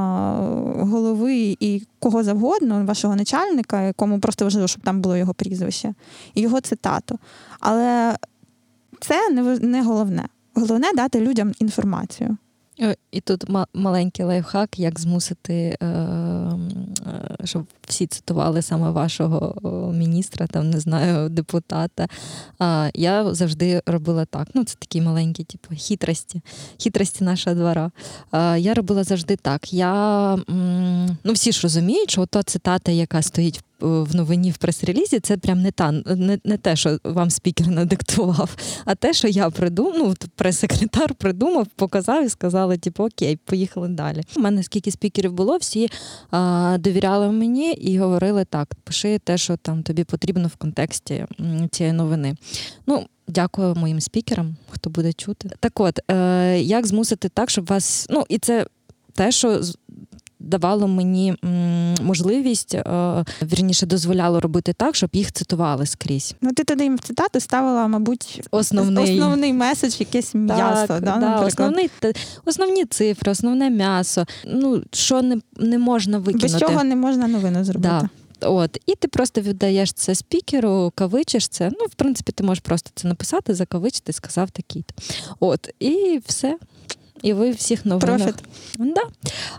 голови 0.76 1.56
і 1.60 1.82
кого 1.98 2.22
завгодно, 2.22 2.84
вашого 2.84 3.16
начальника, 3.16 3.82
якому 3.82 4.20
просто 4.20 4.44
важливо, 4.44 4.68
щоб 4.68 4.82
там 4.82 5.00
було 5.00 5.16
його 5.16 5.34
прізвище, 5.34 5.94
і 6.34 6.40
його 6.40 6.60
цитату. 6.60 7.18
Але 7.60 8.16
це 9.00 9.30
не 9.60 9.82
головне. 9.82 10.28
Головне 10.54 10.92
дати 10.94 11.20
людям 11.20 11.52
інформацію. 11.58 12.36
Е, 12.82 12.96
і 13.12 13.20
тут 13.20 13.44
маленький 13.74 14.24
лайфхак, 14.24 14.78
як 14.78 15.00
змусити, 15.00 15.76
е, 15.80 15.86
е, 15.86 16.56
щоб 17.44 17.66
всі 17.88 18.06
цитували 18.06 18.62
саме 18.62 18.90
вашого 18.90 19.54
міністра, 19.94 20.46
там 20.46 20.70
не 20.70 20.80
знаю, 20.80 21.28
депутата. 21.28 22.08
Я 22.94 23.34
завжди 23.34 23.82
робила 23.86 24.24
так. 24.24 24.48
Ну, 24.54 24.64
це 24.64 24.74
такі 24.78 25.00
маленькі, 25.00 25.44
типу, 25.44 25.74
хитрості, 25.78 26.40
хитрості 26.82 27.24
нашого 27.24 27.56
двора. 27.56 27.90
Я 28.58 28.74
робила 28.74 29.04
завжди 29.04 29.36
так. 29.36 29.72
Я, 29.72 30.36
ну, 31.24 31.32
Всі 31.32 31.52
ж 31.52 31.60
розуміють, 31.62 32.10
що 32.10 32.26
та 32.26 32.42
цитата, 32.42 32.92
яка 32.92 33.22
стоїть 33.22 33.58
в 33.58 33.62
в 33.82 34.14
новині 34.14 34.50
в 34.50 34.56
прес-релізі, 34.56 35.20
це 35.20 35.36
прям 35.36 35.62
не 35.62 35.70
та 35.70 35.92
не, 35.92 36.38
не 36.44 36.56
те, 36.56 36.76
що 36.76 36.98
вам 37.04 37.30
спікер 37.30 37.66
надиктував, 37.68 38.56
а 38.84 38.94
те, 38.94 39.12
що 39.12 39.28
я 39.28 39.50
придумав, 39.50 39.94
ну, 39.98 40.14
прес-секретар 40.36 41.14
придумав, 41.14 41.66
показав 41.66 42.24
і 42.24 42.28
сказали, 42.72 42.78
типу, 42.78 43.04
окей, 43.04 43.36
поїхали 43.36 43.88
далі. 43.88 44.22
У 44.36 44.40
мене 44.40 44.62
скільки 44.62 44.90
спікерів 44.90 45.32
було, 45.32 45.56
всі 45.56 45.88
а, 46.30 46.76
довіряли 46.80 47.32
мені 47.32 47.72
і 47.72 47.98
говорили 47.98 48.44
так: 48.44 48.74
пиши 48.84 49.18
те, 49.18 49.38
що 49.38 49.56
там 49.56 49.82
тобі 49.82 50.04
потрібно 50.04 50.48
в 50.48 50.56
контексті 50.56 51.26
цієї 51.70 51.92
новини. 51.92 52.36
Ну, 52.86 53.06
Дякую 53.28 53.74
моїм 53.74 54.00
спікерам, 54.00 54.56
хто 54.70 54.90
буде 54.90 55.12
чути. 55.12 55.50
Так 55.60 55.80
от, 55.80 55.98
е, 56.10 56.60
як 56.60 56.86
змусити 56.86 57.28
так, 57.28 57.50
щоб 57.50 57.66
вас. 57.66 58.06
Ну, 58.10 58.24
і 58.28 58.38
це 58.38 58.66
те, 59.14 59.32
що 59.32 59.62
давало 60.42 60.88
мені 60.88 61.34
можливість, 62.02 62.74
е, 62.74 62.84
вірніше 63.42 63.86
дозволяло 63.86 64.40
робити 64.40 64.72
так, 64.72 64.96
щоб 64.96 65.10
їх 65.12 65.32
цитували 65.32 65.86
скрізь. 65.86 66.34
Ну 66.40 66.52
ти 66.52 66.64
туди 66.64 66.84
їм 66.84 66.96
в 66.96 67.00
цитату 67.00 67.40
ставила, 67.40 67.88
мабуть, 67.88 68.48
основний 68.50 69.14
основний 69.14 69.52
меседж, 69.52 70.00
якесь 70.00 70.34
м'ясо. 70.34 70.86
Так, 70.86 71.04
да, 71.04 71.16
да, 71.16 71.40
основний, 71.40 71.90
Основні 72.44 72.84
цифри, 72.84 73.32
основне 73.32 73.70
м'ясо. 73.70 74.26
Ну 74.46 74.82
що 74.92 75.22
не 75.22 75.40
не 75.56 75.78
можна 75.78 76.18
викинути. 76.18 76.52
Без 76.52 76.60
чого 76.60 76.84
не 76.84 76.96
можна 76.96 77.28
новину 77.28 77.64
зробити. 77.64 77.88
Да. 77.88 78.08
От, 78.48 78.78
і 78.86 78.94
ти 78.94 79.08
просто 79.08 79.40
віддаєш 79.40 79.92
це 79.92 80.14
спікеру, 80.14 80.92
кавичиш 80.94 81.48
це. 81.48 81.70
Ну, 81.80 81.86
в 81.86 81.94
принципі, 81.94 82.32
ти 82.32 82.44
можеш 82.44 82.62
просто 82.62 82.90
це 82.94 83.08
написати, 83.08 83.54
закавичити, 83.54 84.12
сказав 84.12 84.50
такий. 84.50 84.84
От, 85.40 85.68
і 85.80 86.20
все 86.26 86.58
і 87.22 87.32
ви 87.32 87.50
всіх 87.50 87.86
новинах. 87.86 88.18
Профіт. 88.18 88.44
Да. 88.78 89.02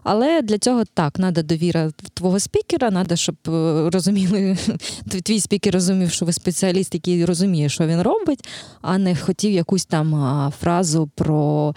Але 0.04 0.41
для 0.41 0.58
цього 0.58 0.84
так, 0.93 1.13
треба 1.13 1.41
довіра 1.43 1.91
твого 2.13 2.39
спікера, 2.39 2.91
треба, 2.91 3.15
щоб 3.15 3.36
е, 3.47 3.89
розуміли, 3.89 4.58
твій 5.23 5.39
спікер 5.39 5.73
розумів, 5.73 6.12
що 6.12 6.26
ви 6.26 6.34
спеціаліст, 6.34 6.93
який 6.93 7.26
розуміє, 7.26 7.69
що 7.69 7.88
він 7.88 8.02
робить, 8.02 8.47
а 8.82 8.97
не 8.97 9.15
хотів 9.15 9.52
якусь 9.52 9.86
там 9.86 10.52
фразу 10.60 11.10
про 11.15 11.73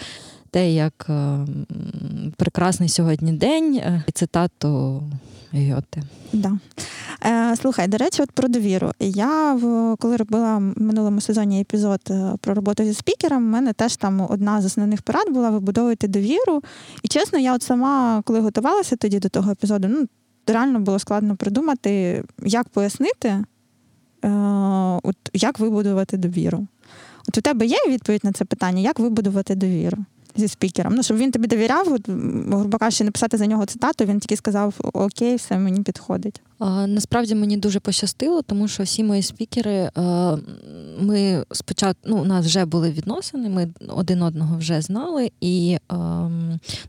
те, 0.51 0.73
як 0.73 1.07
е, 1.09 1.47
прекрасний 2.37 2.89
сьогодні 2.89 3.33
день, 3.33 3.75
е, 3.77 4.05
цитату 4.15 5.03
Гьоте. 5.53 6.03
Да. 6.33 6.59
Е, 7.25 7.57
Слухай, 7.57 7.89
до 7.89 7.97
речі, 7.97 8.23
от 8.23 8.31
про 8.31 8.49
довіру. 8.49 8.91
Я 9.01 9.55
в 9.55 9.97
коли 9.97 10.17
робила 10.17 10.57
в 10.57 10.83
минулому 10.83 11.21
сезоні 11.21 11.61
епізод 11.61 12.01
е, 12.11 12.33
про 12.41 12.55
роботу 12.55 12.85
зі 12.85 12.95
спікером, 12.95 13.45
в 13.45 13.49
мене 13.49 13.73
теж 13.73 13.97
там 13.97 14.27
одна 14.31 14.63
з 14.63 14.65
основних 14.65 15.03
порад 15.03 15.31
була 15.31 15.51
вибудовувати 15.51 16.09
довіру. 16.09 16.63
І 17.03 17.09
чесно, 17.09 17.39
я 17.39 17.55
от 17.55 17.63
сама, 17.63 18.23
коли 18.25 18.41
готувалася 18.41 18.97
тоді 18.97 19.19
до 19.19 19.29
того 19.29 19.51
епізоду, 19.51 19.89
ну 19.89 20.07
реально 20.47 20.81
було 20.81 20.99
складно 20.99 21.37
придумати, 21.37 22.25
як 22.43 22.69
пояснити, 22.69 23.29
е, 23.29 23.45
от 25.03 25.17
як 25.33 25.59
вибудувати 25.59 26.17
довіру. 26.17 26.67
От 27.29 27.39
у 27.39 27.41
тебе 27.41 27.67
є 27.67 27.77
відповідь 27.89 28.25
на 28.25 28.33
це 28.33 28.45
питання, 28.45 28.81
як 28.81 28.99
вибудувати 28.99 29.55
довіру? 29.55 29.99
Зі 30.37 30.49
спікером. 30.49 30.95
Ну, 30.95 31.03
щоб 31.03 31.17
він 31.17 31.31
тобі 31.31 31.47
довіряв, 31.47 31.99
грубо 32.49 32.79
кажучи, 32.79 33.05
написати 33.05 33.37
за 33.37 33.47
нього 33.47 33.67
цитату, 33.67 34.05
він 34.05 34.21
тільки 34.21 34.37
сказав: 34.37 34.75
Окей, 34.93 35.37
все 35.37 35.59
мені 35.59 35.83
підходить. 35.83 36.41
Насправді 36.87 37.35
мені 37.35 37.57
дуже 37.57 37.81
пощастило, 37.81 38.43
тому 38.43 38.69
що 38.69 38.83
всі 38.83 39.05
мої 39.05 39.23
спікери, 39.23 39.91
ми 41.01 41.45
спочатку 41.53 42.01
ну, 42.07 42.17
у 42.17 42.25
нас 42.25 42.47
вже 42.47 42.65
були 42.65 42.91
відносини, 42.91 43.49
ми 43.49 43.69
один 43.89 44.23
одного 44.23 44.59
вже 44.59 44.81
знали, 44.81 45.31
і 45.41 45.79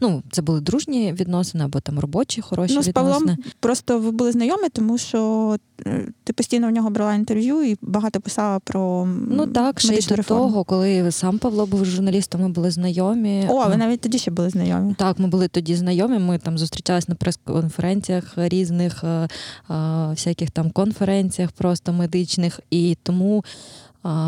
ну, 0.02 0.24
це 0.32 0.42
були 0.42 0.62
дружні 0.62 1.14
відносини 1.14 1.64
або 1.64 1.80
там 1.80 2.00
робочі, 2.00 2.42
хороші 2.42 2.74
ну, 2.76 2.84
з 2.84 2.88
Павлом 2.88 3.22
відносини. 3.22 3.38
Просто 3.60 4.00
ви 4.00 4.12
були 4.12 4.32
знайомі, 4.32 4.70
тому 4.70 4.98
що 4.98 5.58
е, 5.86 6.08
ти 6.24 6.34
постійно 6.34 6.68
в 6.68 6.72
нього 6.72 6.90
брала 6.90 7.14
інтерв'ю 7.14 7.64
і 7.64 7.78
багато 7.82 8.22
писала 8.22 8.60
про 8.60 9.08
ну 9.30 9.48
так, 9.48 9.80
ще 9.80 9.96
й 9.96 10.08
до 10.08 10.16
реформу. 10.16 10.44
того, 10.44 10.64
коли 10.64 11.12
сам 11.12 11.38
Павло 11.38 11.66
був 11.66 11.86
журналістом, 11.86 12.42
ми 12.42 12.50
були 12.50 12.72
знайомі. 12.72 13.46
О, 13.50 13.68
ви 13.70 13.78
навіть 13.78 14.02
тоді 14.02 14.18
ще 14.18 14.32
були 14.32 14.50
знайомі. 14.50 14.96
Так, 14.98 15.20
ми 15.20 15.28
були 15.28 15.48
тоді 15.48 15.76
знайомі. 15.76 16.20
Ми 16.20 16.38
там 16.38 16.58
зустрічалися 16.58 17.06
на 17.10 17.16
прес-конференціях 17.16 18.34
різних 18.36 19.04
всяких 20.10 20.52
там 20.52 20.72
конференціях, 20.72 21.52
просто 21.52 21.94
медичних, 21.94 22.60
і 22.70 22.98
тому. 23.04 23.44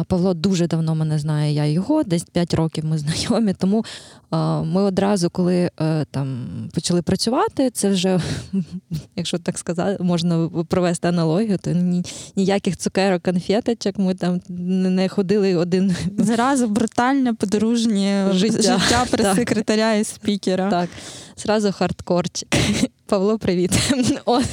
Павло 0.07 0.33
дуже 0.33 0.67
давно 0.67 0.95
мене 0.95 1.19
знає, 1.19 1.53
я 1.53 1.65
його, 1.65 2.03
десь 2.03 2.23
5 2.23 2.53
років 2.53 2.85
ми 2.85 2.97
знайомі. 2.97 3.53
Тому 3.53 3.85
ми 4.63 4.81
одразу, 4.81 5.29
коли 5.29 5.71
е, 5.81 6.05
там 6.11 6.47
почали 6.73 7.01
працювати, 7.01 7.69
це 7.69 7.89
вже, 7.89 8.19
якщо 9.15 9.37
так 9.37 9.57
сказати, 9.57 10.03
можна 10.03 10.49
провести 10.67 11.07
аналогію, 11.07 11.57
то 11.57 11.71
ніяких 12.35 12.77
цукерок, 12.77 13.23
конфеточок, 13.23 13.97
ми 13.97 14.13
там 14.13 14.41
не 14.49 15.09
ходили 15.09 15.55
один. 15.55 15.95
Зразу 16.17 16.67
брутальне 16.67 17.33
подружнє 17.33 18.29
життя, 18.33 18.61
життя 18.61 19.05
прес-секретаря 19.11 19.93
і 19.93 20.03
спікера. 20.03 20.69
Так, 20.69 20.89
зразу 21.37 21.71
хардкорчик. 21.71 22.55
Павло, 23.05 23.37
привіт. 23.37 23.71
От. 24.25 24.45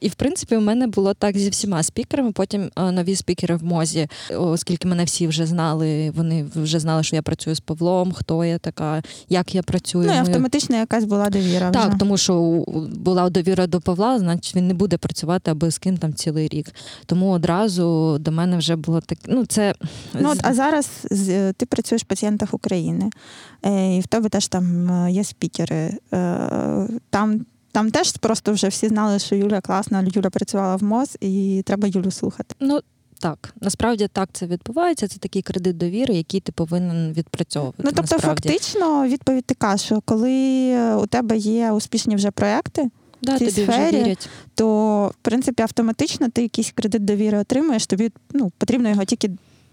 І 0.00 0.08
в 0.08 0.14
принципі, 0.14 0.56
у 0.56 0.60
мене 0.60 0.86
було 0.86 1.14
так 1.14 1.38
зі 1.38 1.50
всіма 1.50 1.82
спікерами. 1.82 2.32
Потім 2.32 2.70
нові 2.76 3.16
спікери 3.16 3.56
в 3.56 3.64
мозі, 3.64 4.08
оскільки 4.36 4.88
мене 4.88 5.04
всі 5.04 5.26
вже 5.26 5.46
знали, 5.46 6.10
вони 6.10 6.46
вже 6.54 6.78
знали, 6.78 7.02
що 7.02 7.16
я 7.16 7.22
працюю 7.22 7.56
з 7.56 7.60
Павлом, 7.60 8.12
хто 8.12 8.44
я 8.44 8.58
така, 8.58 9.02
як 9.28 9.54
я 9.54 9.62
працюю. 9.62 10.06
Ну 10.06 10.14
і 10.14 10.16
автоматично 10.16 10.76
якась 10.76 11.04
була 11.04 11.30
довіра. 11.30 11.70
Так, 11.70 11.88
вже. 11.88 11.98
тому 11.98 12.16
що 12.16 12.64
була 12.96 13.30
довіра 13.30 13.66
до 13.66 13.80
Павла, 13.80 14.18
значить 14.18 14.56
він 14.56 14.68
не 14.68 14.74
буде 14.74 14.96
працювати 14.96 15.50
аби 15.50 15.70
з 15.70 15.78
ким 15.78 15.96
там 15.96 16.14
цілий 16.14 16.48
рік. 16.48 16.66
Тому 17.06 17.30
одразу 17.30 18.16
до 18.20 18.32
мене 18.32 18.56
вже 18.56 18.76
було 18.76 19.00
так. 19.00 19.18
Ну, 19.26 19.46
це... 19.46 19.74
Ну, 20.14 20.30
от, 20.30 20.38
А 20.42 20.54
зараз 20.54 21.06
ти 21.56 21.66
працюєш 21.66 22.02
в 22.02 22.06
пацієнтах 22.06 22.54
України, 22.54 23.10
е, 23.62 23.96
і 23.96 24.00
в 24.00 24.06
тебе 24.06 24.28
теж 24.28 24.48
там 24.48 24.90
е, 24.90 25.12
є 25.12 25.24
спікери. 25.24 25.98
Е, 26.12 26.88
там 27.10 27.46
там 27.76 27.90
теж 27.90 28.12
просто 28.12 28.52
вже 28.52 28.68
всі 28.68 28.88
знали, 28.88 29.18
що 29.18 29.34
Юля 29.34 29.60
класна, 29.60 30.04
Юля 30.14 30.30
працювала 30.30 30.76
в 30.76 30.82
МОЗ, 30.82 31.16
і 31.20 31.62
треба 31.66 31.88
Юлю 31.88 32.10
слухати. 32.10 32.54
Ну 32.60 32.80
так, 33.18 33.54
насправді 33.60 34.08
так 34.12 34.28
це 34.32 34.46
відбувається. 34.46 35.08
Це 35.08 35.18
такий 35.18 35.42
кредит 35.42 35.76
довіри, 35.76 36.14
який 36.14 36.40
ти 36.40 36.52
повинен 36.52 37.12
відпрацьовувати. 37.12 37.82
Ну 37.82 37.90
тобто, 37.94 38.14
насправді. 38.14 38.48
фактично, 38.48 39.06
відповідь 39.08 39.44
така, 39.44 39.76
що 39.76 40.02
коли 40.04 40.94
у 40.96 41.06
тебе 41.06 41.36
є 41.36 41.72
успішні 41.72 42.16
вже 42.16 42.30
проекти. 42.30 42.90
Да, 43.22 43.34
в 43.34 43.38
цій 43.38 43.46
тобі 43.46 43.62
сфері, 43.62 43.96
вже 43.96 44.04
вірять. 44.04 44.28
то 44.54 45.08
в 45.08 45.22
принципі 45.22 45.62
автоматично 45.62 46.28
ти 46.28 46.42
якийсь 46.42 46.70
кредит 46.70 47.04
довіри 47.04 47.38
отримуєш. 47.38 47.86
Тобі 47.86 48.10
ну 48.32 48.52
потрібно 48.58 48.88
його 48.88 49.04
тільки 49.04 49.30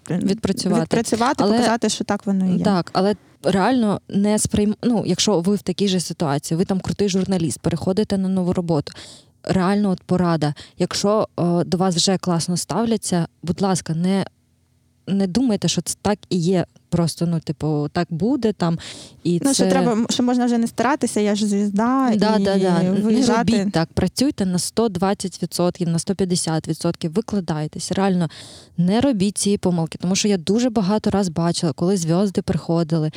відпрацювати, 0.10 0.82
відпрацювати 0.82 1.44
але, 1.44 1.58
показати, 1.58 1.90
що 1.90 2.04
так 2.04 2.26
воно 2.26 2.56
і 2.56 2.58
є. 2.58 2.64
Так, 2.64 2.90
але 2.94 3.16
реально 3.44 4.02
не 4.10 4.40
сприйм... 4.40 4.76
ну, 4.84 5.04
якщо 5.06 5.40
ви 5.40 5.56
в 5.56 5.62
такій 5.62 5.88
же 5.88 6.00
ситуації, 6.00 6.58
ви 6.58 6.66
там 6.66 6.80
крутий 6.80 7.10
журналіст, 7.10 7.60
переходите 7.60 8.18
на 8.18 8.30
нову 8.30 8.54
роботу. 8.54 8.94
Реально, 9.44 9.90
от 9.90 10.02
порада. 10.02 10.54
Якщо 10.78 11.28
о, 11.36 11.64
до 11.64 11.78
вас 11.78 11.96
вже 11.96 12.18
класно 12.18 12.58
ставляться, 12.58 13.28
будь 13.44 13.62
ласка, 13.62 13.94
не 13.94 14.26
не 15.08 15.28
думайте, 15.28 15.68
що 15.68 15.82
це 15.82 15.96
так 16.02 16.20
і 16.30 16.38
є. 16.38 16.66
Просто 16.90 17.26
ну, 17.26 17.40
типу, 17.40 17.90
так 17.92 18.08
буде 18.10 18.54
там. 18.54 18.80
І 19.24 19.42
Ну, 19.44 19.54
це... 19.54 19.54
що 19.54 19.68
треба, 19.72 19.98
що 20.10 20.24
можна 20.24 20.46
вже 20.46 20.58
не 20.58 20.68
старатися, 20.68 21.20
я 21.20 21.36
ж 21.36 21.48
звізда. 21.48 22.12
Да, 22.16 22.38
і 22.38 22.44
да, 22.44 22.58
да. 22.58 22.92
виїжджати. 22.92 23.52
Не 23.52 23.58
робіть 23.58 23.74
так, 23.74 23.90
працюйте 23.94 24.46
на 24.46 24.58
120%, 24.58 25.88
на 25.88 25.98
150%, 25.98 27.10
викладайтесь. 27.10 27.92
Реально 27.92 28.30
не 28.78 29.02
робіть 29.02 29.38
цієї 29.38 29.58
помилки, 29.58 29.98
тому 30.02 30.16
що 30.16 30.28
я 30.28 30.38
дуже 30.38 30.70
багато 30.70 31.10
раз 31.10 31.30
бачила, 31.30 31.74
коли 31.74 31.98
зв'язки 31.98 32.42
приходили 32.42 33.12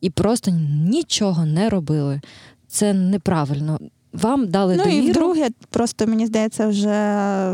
і 0.00 0.10
просто 0.10 0.50
нічого 0.84 1.46
не 1.46 1.68
робили. 1.68 2.20
Це 2.68 2.92
неправильно. 2.92 3.78
Вам 4.12 4.48
дали 4.48 4.76
ну, 4.76 4.84
довіру. 4.84 5.06
і 5.06 5.10
вдруге, 5.10 5.48
просто 5.70 6.06
мені 6.06 6.26
здається, 6.26 6.66
вже 6.66 6.88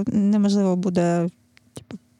неможливо 0.06 0.76
буде 0.76 1.28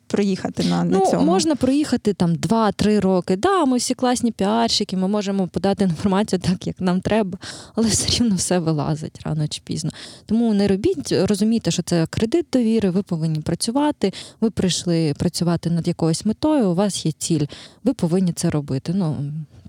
проїхати 0.08 0.64
на 0.64 0.84
на 0.84 0.98
ну, 0.98 1.06
цьому. 1.10 1.24
можна 1.24 1.56
проїхати 1.56 2.12
там 2.12 2.34
2-3 2.34 3.00
роки. 3.00 3.36
Да, 3.36 3.64
ми 3.64 3.76
всі 3.76 3.94
класні 3.94 4.32
піарщики, 4.32 4.96
ми 4.96 5.08
можемо 5.08 5.48
подати 5.48 5.84
інформацію 5.84 6.40
так, 6.40 6.66
як 6.66 6.80
нам 6.80 7.00
треба, 7.00 7.38
але 7.74 7.88
все 7.88 8.18
рівно 8.18 8.36
все 8.36 8.58
вилазить 8.58 9.20
рано 9.24 9.48
чи 9.48 9.60
пізно. 9.64 9.90
Тому 10.26 10.54
не 10.54 10.68
робіть, 10.68 11.12
розумійте, 11.12 11.70
що 11.70 11.82
це 11.82 12.06
кредит 12.10 12.46
довіри, 12.52 12.90
ви 12.90 13.02
повинні 13.02 13.40
працювати. 13.40 14.12
Ви 14.40 14.50
прийшли 14.50 15.14
працювати 15.18 15.70
над 15.70 15.88
якоюсь 15.88 16.24
метою. 16.24 16.70
У 16.70 16.74
вас 16.74 17.06
є 17.06 17.12
ціль, 17.12 17.46
ви 17.84 17.94
повинні 17.94 18.32
це 18.32 18.50
робити. 18.50 18.92
Ну 18.94 19.16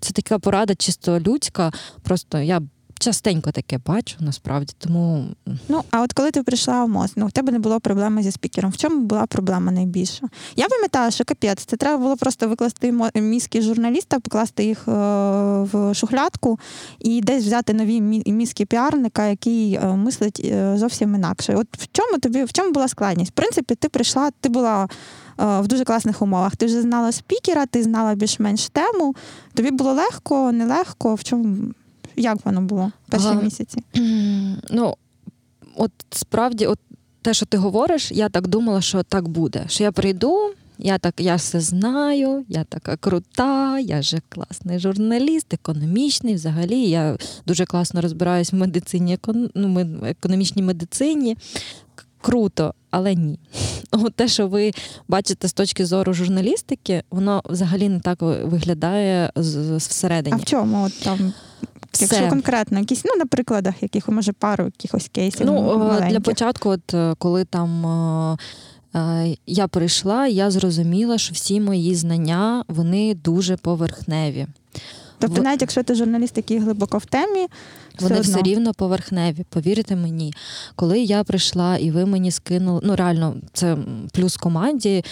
це 0.01 0.13
така 0.13 0.39
порада, 0.39 0.75
чисто 0.75 1.19
людська. 1.19 1.71
Просто 2.03 2.39
я 2.39 2.61
частенько 2.99 3.51
таке 3.51 3.79
бачу, 3.85 4.15
насправді. 4.19 4.73
Тому 4.77 5.25
ну 5.69 5.83
а 5.91 6.01
от 6.01 6.13
коли 6.13 6.31
ти 6.31 6.43
прийшла 6.43 6.85
в 6.85 6.89
МОЗ, 6.89 7.11
ну 7.15 7.27
в 7.27 7.31
тебе 7.31 7.51
не 7.51 7.59
було 7.59 7.79
проблеми 7.79 8.23
зі 8.23 8.31
спікером. 8.31 8.71
В 8.71 8.77
чому 8.77 8.99
була 8.99 9.25
проблема 9.25 9.71
найбільша? 9.71 10.27
Я 10.55 10.67
пам'ятаю, 10.67 11.11
що 11.11 11.23
капець, 11.23 11.65
це 11.65 11.77
треба 11.77 11.97
було 11.97 12.17
просто 12.17 12.47
викласти 12.47 12.93
мізки 13.15 13.61
журналіста, 13.61 14.19
покласти 14.19 14.65
їх 14.65 14.87
е, 14.87 14.91
в 15.71 15.93
шухлядку 15.93 16.59
і 16.99 17.21
десь 17.21 17.45
взяти 17.45 17.73
нові 17.73 18.01
мізки 18.25 18.65
піарника, 18.65 19.27
який 19.27 19.73
е, 19.73 19.85
мислить 19.85 20.41
е, 20.45 20.77
зовсім 20.77 21.15
інакше. 21.15 21.55
От 21.55 21.67
в 21.71 21.87
чому 21.91 22.19
тобі 22.19 22.43
в 22.43 22.53
чому 22.53 22.71
була 22.71 22.87
складність? 22.87 23.31
В 23.31 23.35
принципі, 23.35 23.75
ти 23.75 23.89
прийшла, 23.89 24.31
ти 24.41 24.49
була. 24.49 24.87
В 25.37 25.67
дуже 25.67 25.83
класних 25.83 26.21
умовах. 26.21 26.55
Ти 26.55 26.65
вже 26.65 26.81
знала 26.81 27.11
спікера, 27.11 27.65
ти 27.65 27.83
знала 27.83 28.15
більш-менш 28.15 28.69
тему. 28.69 29.15
Тобі 29.53 29.71
було 29.71 29.93
легко, 29.93 30.51
нелегко. 30.51 31.15
В 31.15 31.23
чому 31.23 31.73
як 32.19 32.45
воно 32.45 32.61
було 32.61 32.91
перші 33.09 33.27
ага. 33.27 33.41
місяці? 33.41 33.83
Ну, 34.69 34.95
от 35.75 35.91
справді, 36.09 36.65
от 36.65 36.79
те, 37.21 37.33
що 37.33 37.45
ти 37.45 37.57
говориш, 37.57 38.11
я 38.11 38.29
так 38.29 38.47
думала, 38.47 38.81
що 38.81 39.03
так 39.03 39.27
буде. 39.27 39.65
Що 39.67 39.83
я 39.83 39.91
прийду, 39.91 40.53
я 40.77 40.97
так 40.97 41.13
я 41.17 41.35
все 41.35 41.61
знаю, 41.61 42.45
я 42.49 42.63
така 42.63 42.97
крута, 42.97 43.79
я 43.79 44.01
же 44.01 44.21
класний 44.29 44.79
журналіст, 44.79 45.53
економічний. 45.53 46.35
Взагалі, 46.35 46.89
я 46.89 47.17
дуже 47.47 47.65
класно 47.65 48.01
розбираюсь 48.01 48.53
в 48.53 48.55
медицині, 48.55 49.17
ну, 49.55 49.87
економічній 50.03 50.63
медицині. 50.63 51.37
Круто, 52.21 52.73
але 52.91 53.15
ні. 53.15 53.39
От 53.91 54.15
Те, 54.15 54.27
що 54.27 54.47
ви 54.47 54.71
бачите 55.07 55.47
з 55.47 55.53
точки 55.53 55.85
зору 55.85 56.13
журналістики, 56.13 57.03
воно 57.11 57.41
взагалі 57.45 57.89
не 57.89 57.99
так 57.99 58.21
виглядає 58.21 59.31
всередині. 59.77 60.35
А 60.35 60.37
в 60.37 60.45
чому 60.45 60.83
от 60.83 60.99
там 60.99 61.33
все. 61.91 62.05
Якщо 62.05 62.29
конкретно, 62.29 62.79
якісь, 62.79 63.05
ну, 63.05 63.11
на 63.15 63.25
прикладах, 63.25 63.83
яких, 63.83 64.09
може, 64.09 64.33
пару 64.33 64.65
якихось 64.65 65.09
кейсів. 65.11 65.45
Ну, 65.45 65.77
маленьких. 65.77 66.09
Для 66.09 66.19
початку, 66.19 66.69
от 66.69 66.93
е, 66.93 67.15
коли 67.17 67.45
там. 67.45 67.85
Е, 67.85 68.37
е, 68.99 69.35
я 69.47 69.67
прийшла, 69.67 70.27
я 70.27 70.51
зрозуміла, 70.51 71.17
що 71.17 71.33
всі 71.33 71.61
мої 71.61 71.95
знання 71.95 72.63
вони 72.67 73.15
дуже 73.15 73.57
поверхневі. 73.57 74.47
Тобто, 75.19 75.41
навіть 75.41 75.61
якщо 75.61 75.83
ти 75.83 75.95
журналіст, 75.95 76.37
який 76.37 76.59
глибоко 76.59 76.97
в 76.97 77.05
темі, 77.05 77.47
все 77.95 78.03
вони 78.07 78.19
одно. 78.19 78.31
все 78.31 78.41
рівно 78.41 78.73
поверхневі. 78.73 79.45
Повірте 79.49 79.95
мені, 79.95 80.33
коли 80.75 80.99
я 80.99 81.23
прийшла 81.23 81.77
і 81.77 81.91
ви 81.91 82.05
мені 82.05 82.31
скинули, 82.31 82.81
ну 82.83 82.95
реально, 82.95 83.35
це 83.53 83.77
плюс 84.13 84.37
команді 84.37 85.03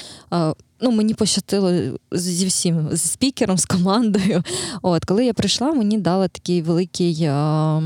ну, 0.82 0.92
мені 0.92 1.14
пощастило 1.14 1.72
зі 2.12 2.46
всім, 2.46 2.90
з 2.92 3.02
спікером, 3.02 3.58
з 3.58 3.66
командою. 3.66 4.44
От, 4.82 5.06
Коли 5.06 5.26
я 5.26 5.34
прийшла, 5.34 5.72
мені 5.72 5.98
дали 5.98 6.28
такий 6.28 6.62
великий 6.62 7.26
а, 7.26 7.82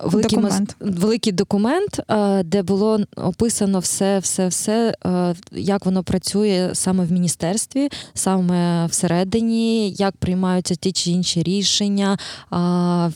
великий, 0.00 0.38
документ. 0.38 0.76
Мас, 0.80 0.94
великий 1.00 1.32
документ, 1.32 2.00
а, 2.06 2.42
де 2.44 2.62
було 2.62 3.00
описано 3.16 3.78
все, 3.78 4.18
все, 4.18 4.48
все, 4.48 4.94
а, 5.02 5.34
як 5.52 5.86
воно 5.86 6.02
працює 6.02 6.70
саме 6.72 7.04
в 7.04 7.12
міністерстві, 7.12 7.88
саме 8.14 8.86
всередині, 8.86 9.90
як 9.90 10.16
приймаються 10.16 10.74
ті 10.74 10.92
чи 10.92 11.10
інші 11.10 11.42
рішення, 11.42 12.18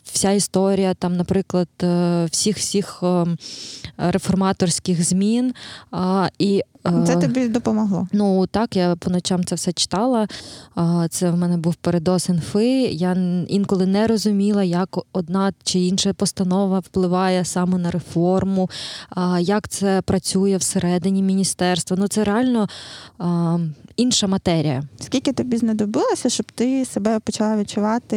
вся 0.05 0.31
історія, 0.31 0.95
там, 0.95 1.17
наприклад, 1.17 1.69
е, 1.83 2.25
всіх 2.31 2.57
всіх 2.57 2.99
ем, 3.03 3.39
реформаторських 3.99 5.05
змін. 5.05 5.55
І 6.39 6.63
Це 7.07 7.17
тобі 7.17 7.49
допомогло? 7.49 8.09
Ну 8.13 8.47
так, 8.47 8.77
я 8.77 8.97
по 8.97 9.11
ночам 9.11 9.45
це 9.45 9.55
все 9.55 9.73
читала. 9.73 10.29
Це 11.11 11.31
в 11.31 11.37
мене 11.37 11.57
був 11.57 11.75
передос 11.75 12.29
інфи. 12.29 12.83
Я 12.83 13.17
інколи 13.49 13.87
не 13.87 14.07
розуміла, 14.07 14.65
як 14.65 14.99
одна 15.13 15.53
чи 15.63 15.79
інша 15.79 16.13
постанова 16.13 16.79
впливає 16.79 17.45
саме 17.45 17.79
на 17.79 17.91
реформу, 17.91 18.71
як 19.41 19.69
це 19.69 20.03
працює 20.03 20.57
всередині 20.57 21.23
міністерства. 21.23 21.97
Ну 22.01 22.09
це 22.09 22.25
реально 22.25 22.69
інша 23.97 24.27
матерія. 24.27 24.83
Скільки 25.01 25.33
тобі 25.33 25.57
знадобилося, 25.57 26.29
щоб 26.29 26.53
ти 26.53 26.85
себе 26.85 27.19
почала 27.21 27.57
відчувати 27.57 28.17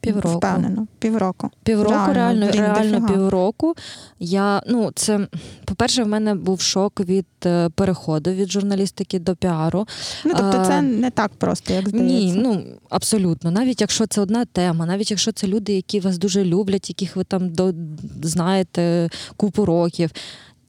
півроку. 0.00 0.38
впевнено? 0.38 0.86
Півроку. 0.98 1.50
Півроку, 1.62 2.12
реально, 2.12 2.50
реально, 2.50 2.74
реально 2.74 3.06
півроку. 3.06 3.74
Я, 4.18 4.62
ну, 4.68 4.90
це, 4.94 5.28
по-перше, 5.64 6.04
в 6.04 6.08
мене 6.08 6.34
був 6.34 6.60
шок 6.60 7.00
від 7.00 7.26
е, 7.46 7.68
переходу 7.84 8.30
від 8.30 8.52
журналістики 8.52 9.18
до 9.18 9.36
піару. 9.36 9.88
Ну, 10.24 10.34
тобто, 10.36 10.64
це 10.66 10.82
не 10.82 11.10
так 11.10 11.30
просто, 11.38 11.72
як 11.72 11.88
здається. 11.88 12.14
Ні, 12.14 12.32
ну 12.42 12.64
абсолютно. 12.90 13.50
Навіть 13.50 13.80
якщо 13.80 14.06
це 14.06 14.20
одна 14.20 14.44
тема, 14.44 14.86
навіть 14.86 15.10
якщо 15.10 15.32
це 15.32 15.46
люди, 15.46 15.72
які 15.72 16.00
вас 16.00 16.18
дуже 16.18 16.44
люблять, 16.44 16.88
яких 16.88 17.16
ви 17.16 17.24
там 17.24 17.48
до 17.48 17.74
знаєте 18.22 19.10
купу 19.36 19.64
років. 19.64 20.10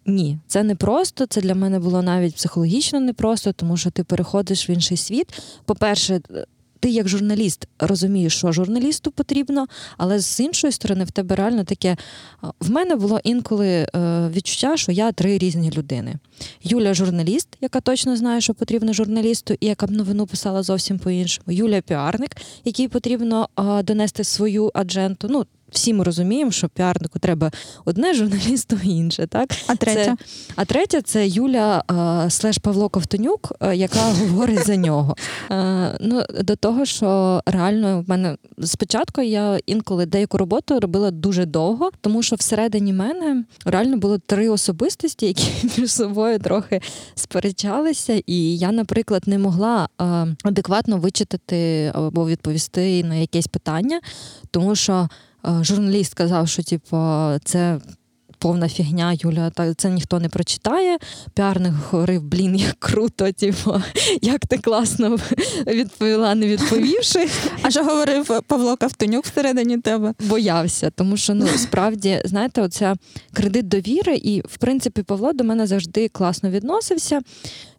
Ні, 0.05 0.37
це 0.47 0.63
не 0.63 0.75
просто. 0.75 1.25
Це 1.25 1.41
для 1.41 1.55
мене 1.55 1.79
було 1.79 2.01
навіть 2.01 2.35
психологічно 2.35 2.99
непросто, 2.99 3.51
тому 3.53 3.77
що 3.77 3.91
ти 3.91 4.03
переходиш 4.03 4.69
в 4.69 4.71
інший 4.71 4.97
світ. 4.97 5.41
По-перше, 5.65 6.21
ти 6.85 6.91
як 6.91 7.07
журналіст 7.07 7.67
розумієш, 7.79 8.37
що 8.37 8.51
журналісту 8.51 9.11
потрібно, 9.11 9.67
але 9.97 10.19
з 10.19 10.39
іншої 10.39 10.73
сторони, 10.73 11.03
в 11.03 11.11
тебе 11.11 11.35
реально 11.35 11.63
таке. 11.63 11.97
В 12.59 12.71
мене 12.71 12.95
було 12.95 13.19
інколи 13.23 13.67
е, 13.67 13.87
відчуття, 14.35 14.77
що 14.77 14.91
я 14.91 15.11
три 15.11 15.37
різні 15.37 15.71
людини. 15.71 16.15
Юля 16.63 16.93
журналіст, 16.93 17.47
яка 17.61 17.81
точно 17.81 18.17
знає, 18.17 18.41
що 18.41 18.53
потрібно 18.53 18.93
журналісту, 18.93 19.53
і 19.59 19.65
яка 19.65 19.87
б 19.87 19.91
новину 19.91 20.27
писала 20.27 20.63
зовсім 20.63 20.99
по-іншому. 20.99 21.45
Юля 21.47 21.81
піарник, 21.81 22.31
якій 22.65 22.87
потрібно 22.87 23.49
донести 23.83 24.23
свою 24.23 24.71
адженту. 24.73 25.27
Ну, 25.31 25.45
всі 25.75 25.93
ми 25.93 26.03
розуміємо, 26.03 26.51
що 26.51 26.69
піарнику 26.69 27.19
треба 27.19 27.51
одне, 27.85 28.13
журналісту 28.13 28.77
інше. 28.83 29.27
Так? 29.27 29.49
А 29.67 29.75
третя 29.75 30.05
це, 30.05 30.15
а 30.55 30.65
третя 30.65 31.01
це 31.01 31.27
Юля 31.27 31.83
е, 32.25 32.29
Слеш 32.29 32.57
Павло 32.57 32.89
Ковтонюк, 32.89 33.51
е, 33.61 33.75
яка 33.75 33.99
говорить 34.29 34.65
за 34.65 34.75
нього. 34.75 35.15
Е, 35.51 35.97
ну, 36.01 36.23
До 36.41 36.55
того, 36.55 36.85
що 36.85 37.41
реально 37.45 38.01
в 38.01 38.09
мене 38.09 38.37
спочатку 38.63 39.21
я 39.21 39.59
інколи 39.65 40.05
деяку 40.05 40.37
роботу 40.37 40.79
робила 40.79 41.11
дуже 41.11 41.45
довго, 41.45 41.91
тому 42.01 42.23
що 42.23 42.35
всередині 42.35 42.93
мене 42.93 43.43
реально 43.65 43.97
було 43.97 44.17
три 44.17 44.49
особистості, 44.49 45.25
які 45.25 45.51
між 45.81 45.91
собою 45.91 46.39
трохи 46.39 46.81
сперечалися. 47.15 48.21
І 48.25 48.57
я, 48.57 48.71
наприклад, 48.71 49.23
не 49.25 49.39
могла 49.39 49.89
адекватно 50.43 50.97
вичитати 50.97 51.91
або 51.95 52.27
відповісти 52.27 53.03
на 53.03 53.15
якесь 53.15 53.47
питання, 53.47 53.99
тому 54.51 54.75
що. 54.75 55.09
Е, 55.45 55.63
журналіст 55.63 56.11
сказав, 56.11 56.47
що 56.47 56.63
типу, 56.63 56.97
це. 57.43 57.79
Повна 58.39 58.69
фігня, 58.69 59.17
Юля, 59.19 59.49
так 59.49 59.77
це 59.77 59.89
ніхто 59.89 60.19
не 60.19 60.29
прочитає. 60.29 60.97
Піарник 61.33 61.73
говорив, 61.91 62.21
блін, 62.21 62.55
як 62.55 62.75
круто, 62.79 63.31
типу, 63.31 63.81
як 64.21 64.45
ти 64.45 64.57
класно 64.57 65.17
відповіла, 65.67 66.35
не 66.35 66.47
відповівши. 66.47 67.29
А 67.61 67.71
що 67.71 67.83
говорив 67.83 68.41
Павло 68.47 68.77
Кавтонюк 68.77 69.25
всередині 69.25 69.77
тебе? 69.77 70.13
Боявся, 70.19 70.89
тому 70.89 71.17
що 71.17 71.33
ну 71.33 71.47
справді, 71.47 72.21
знаєте, 72.25 72.61
оця 72.61 72.95
кредит 73.33 73.67
довіри, 73.67 74.15
і 74.15 74.41
в 74.41 74.57
принципі 74.57 75.03
Павло 75.03 75.33
до 75.33 75.43
мене 75.43 75.67
завжди 75.67 76.09
класно 76.09 76.49
відносився. 76.49 77.21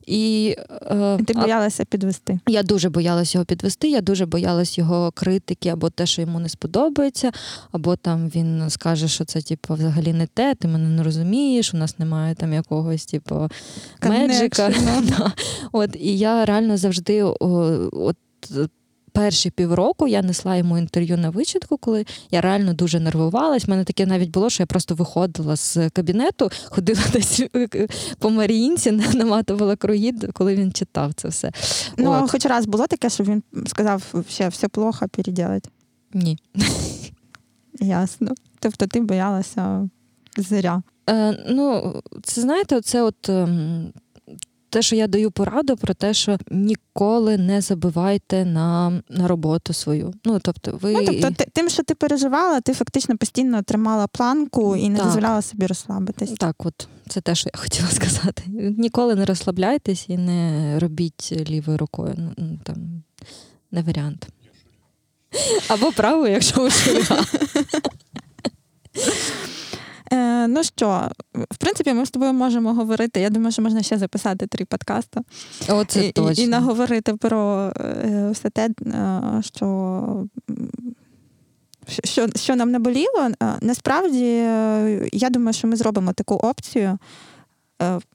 І 0.07 0.57
е, 0.91 1.19
ти 1.27 1.35
боялася 1.35 1.85
підвести? 1.85 2.39
Я 2.49 2.63
дуже 2.63 2.89
боялася 2.89 3.39
його 3.39 3.45
підвести. 3.45 3.89
Я 3.89 4.01
дуже 4.01 4.27
боялась 4.27 4.79
його 4.79 5.13
критики, 5.13 5.69
або 5.69 5.91
те, 5.91 6.07
що 6.07 6.23
йому 6.23 6.41
не 6.41 6.49
сподобається, 6.49 7.33
або 7.73 7.97
там 7.97 8.29
він 8.29 8.71
скаже, 8.71 9.09
що 9.09 9.25
це 9.25 9.43
типу, 9.43 9.75
взагалі 9.75 10.13
не 10.13 10.27
те, 10.27 10.55
ти 10.55 10.69
мене 10.69 10.89
не 10.89 11.03
розумієш. 11.03 11.75
У 11.75 11.77
нас 11.77 11.99
немає 11.99 12.35
там 12.35 12.53
якогось, 12.53 13.07
типу, 13.07 13.49
меджика. 14.03 14.73
От 15.73 15.97
і 15.97 16.19
я 16.19 16.45
реально 16.45 16.77
завжди 16.77 17.23
от 17.23 18.17
перші 19.17 19.51
півроку 19.51 20.09
я 20.09 20.23
несла 20.23 20.57
йому 20.57 20.79
інтерв'ю 20.79 21.17
на 21.17 21.31
вичитку, 21.31 21.77
коли 21.77 22.07
я 22.31 22.41
реально 22.41 22.75
дуже 22.75 23.01
нервувалась. 23.01 23.65
У 23.65 23.71
мене 23.71 23.85
таке 23.85 24.07
навіть 24.07 24.31
було, 24.31 24.51
що 24.51 24.63
я 24.63 24.67
просто 24.67 24.95
виходила 24.95 25.57
з 25.57 25.91
кабінету, 25.91 26.51
ходила 26.65 27.01
десь 27.13 27.43
по 28.19 28.31
Маріїнці, 28.31 28.93
наматувала 28.93 29.77
круги, 29.77 30.13
коли 30.33 30.55
він 30.55 30.73
читав 30.73 31.15
це 31.15 31.29
все. 31.29 31.53
Ну, 31.99 32.13
От. 32.23 32.31
хоч 32.31 32.47
раз 32.47 32.67
було 32.67 32.87
таке, 32.87 33.11
що 33.11 33.25
він 33.25 33.43
сказав, 33.67 34.03
все, 34.29 34.49
все 34.49 34.69
плохо, 34.69 35.09
переділити? 35.09 35.71
Ні. 36.15 36.39
Ясно. 37.81 38.35
Тобто 38.59 38.87
ти 38.87 39.01
боялася 39.01 39.89
зря. 40.37 40.83
Е, 41.11 41.45
Ну, 41.49 41.95
це 42.23 42.41
знаєте, 42.41 42.81
це 42.81 43.03
от. 43.03 43.29
Ем, 43.29 43.93
те, 44.77 44.83
що 44.83 44.97
я 44.97 45.07
даю 45.07 45.31
пораду 45.31 45.77
про 45.77 45.95
те, 45.95 46.15
що 46.15 46.39
ніколи 46.51 47.39
не 47.39 47.61
забивайте 47.61 48.45
на 48.45 49.03
на 49.09 49.29
роботу 49.29 49.73
свою. 49.73 50.15
Ну 50.25 50.39
тобто, 50.43 50.79
ви 50.83 50.93
ну, 50.93 51.19
тобто, 51.23 51.45
тим, 51.53 51.69
що 51.69 51.83
ти 51.83 51.95
переживала, 51.95 52.61
ти 52.61 52.75
фактично 52.75 53.17
постійно 53.17 53.63
тримала 53.63 54.07
планку 54.07 54.77
і 54.77 54.89
не 54.89 54.97
так. 54.97 55.07
дозволяла 55.07 55.43
собі 55.43 55.67
розслабитись. 55.67 56.31
Так, 56.31 56.67
от 56.67 56.89
це 57.09 57.21
те, 57.21 57.35
що 57.35 57.51
я 57.55 57.61
хотіла 57.61 57.89
сказати. 57.89 58.43
Ніколи 58.79 59.15
не 59.15 59.25
розслабляйтесь 59.25 60.05
і 60.09 60.17
не 60.19 60.79
робіть 60.79 61.33
лівою 61.51 61.79
рукою. 61.79 62.15
Ну, 62.19 62.33
ну 62.37 62.59
там 62.63 63.03
не 63.71 63.83
варіант. 63.83 64.29
Або 65.69 65.93
правою, 65.93 66.33
якщо 66.33 66.61
ви 66.61 66.71
швидка. 66.71 67.25
Е, 70.13 70.37
Ну 70.49 70.63
що, 70.65 71.11
в 71.35 71.57
принципі, 71.57 71.93
ми 71.93 72.07
з 72.07 72.11
тобою 72.11 72.33
можемо 72.33 72.75
говорити. 72.75 73.21
Я 73.21 73.31
думаю, 73.31 73.53
що 73.53 73.63
можна 73.63 73.83
ще 73.83 73.99
записати 73.99 74.47
три 74.47 74.65
подкасти 74.65 75.21
О, 75.69 75.85
це 75.85 76.07
і, 76.07 76.13
точно. 76.13 76.45
і 76.45 76.49
наговорити 76.49 77.15
про 77.15 77.73
е, 77.77 78.29
все 78.33 78.51
те, 78.51 78.69
е, 78.87 79.21
що. 79.43 80.27
Що 82.05 82.27
що 82.37 82.57
нам 82.57 82.71
наболіло, 82.71 83.31
е, 83.43 83.47
насправді 83.61 84.27
я 85.13 85.31
думаю, 85.31 85.53
що 85.53 85.69
ми 85.69 85.77
зробимо 85.77 86.13
таку 86.13 86.35
опцію. 86.35 86.99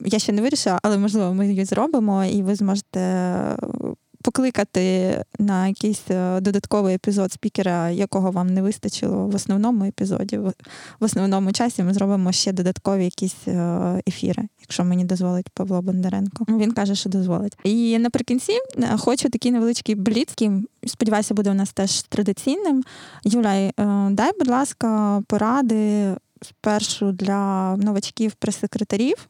Я 0.05 0.19
ще 0.19 0.31
не 0.31 0.41
вирішила, 0.41 0.79
але 0.83 0.97
можливо 0.97 1.33
ми 1.33 1.47
її 1.47 1.65
зробимо, 1.65 2.25
і 2.25 2.43
ви 2.43 2.55
зможете 2.55 3.35
покликати 4.21 5.15
на 5.39 5.67
якийсь 5.67 6.03
е, 6.11 6.41
додатковий 6.41 6.95
епізод 6.95 7.31
спікера, 7.31 7.89
якого 7.89 8.31
вам 8.31 8.47
не 8.47 8.61
вистачило 8.61 9.27
в 9.27 9.35
основному 9.35 9.85
епізоді. 9.85 10.37
В 10.37 10.53
основному 10.99 11.51
часі 11.51 11.83
ми 11.83 11.93
зробимо 11.93 12.31
ще 12.31 12.51
додаткові 12.51 13.03
якісь 13.03 13.47
е, 13.47 14.01
ефіри, 14.07 14.43
якщо 14.61 14.83
мені 14.83 15.05
дозволить 15.05 15.49
Павло 15.49 15.81
Бондаренко. 15.81 16.45
Він 16.49 16.71
каже, 16.71 16.95
що 16.95 17.09
дозволить. 17.09 17.57
І 17.63 17.99
наприкінці 17.99 18.53
е, 18.77 18.97
хочу 18.97 19.29
такий 19.29 19.51
невеличкий 19.51 19.95
бліцький, 19.95 20.51
сподіваюся, 20.87 21.33
буде 21.33 21.51
у 21.51 21.53
нас 21.53 21.73
теж 21.73 22.01
традиційним. 22.01 22.83
Юля, 23.23 23.71
дай, 24.11 24.31
будь 24.39 24.47
ласка, 24.47 25.21
поради 25.27 26.15
спершу 26.41 27.11
для 27.11 27.75
новачків 27.77 28.31
прес-секретарів 28.31 29.27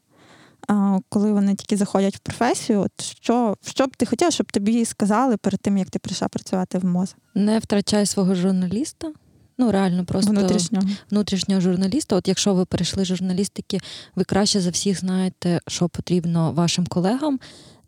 коли 1.08 1.32
вони 1.32 1.54
тільки 1.54 1.76
заходять 1.76 2.16
в 2.16 2.18
професію, 2.18 2.80
от 2.80 3.00
що 3.00 3.56
що 3.64 3.86
б 3.86 3.96
ти 3.96 4.06
хотіла, 4.06 4.30
щоб 4.30 4.52
тобі 4.52 4.84
сказали 4.84 5.36
перед 5.36 5.60
тим, 5.60 5.78
як 5.78 5.90
ти 5.90 5.98
прийшла 5.98 6.28
працювати 6.28 6.78
в 6.78 6.84
МОЗ? 6.84 7.16
Не 7.34 7.58
втрачай 7.58 8.06
свого 8.06 8.34
журналіста. 8.34 9.12
Ну, 9.58 9.70
реально, 9.70 10.04
просто 10.04 10.30
внутрішнього 10.30 10.84
внутрішнього 11.10 11.60
журналіста. 11.60 12.16
От 12.16 12.28
якщо 12.28 12.54
ви 12.54 12.64
перейшли 12.64 13.04
журналістики, 13.04 13.78
ви 14.16 14.24
краще 14.24 14.60
за 14.60 14.70
всіх 14.70 15.00
знаєте, 15.00 15.60
що 15.68 15.88
потрібно 15.88 16.52
вашим 16.52 16.86
колегам 16.86 17.38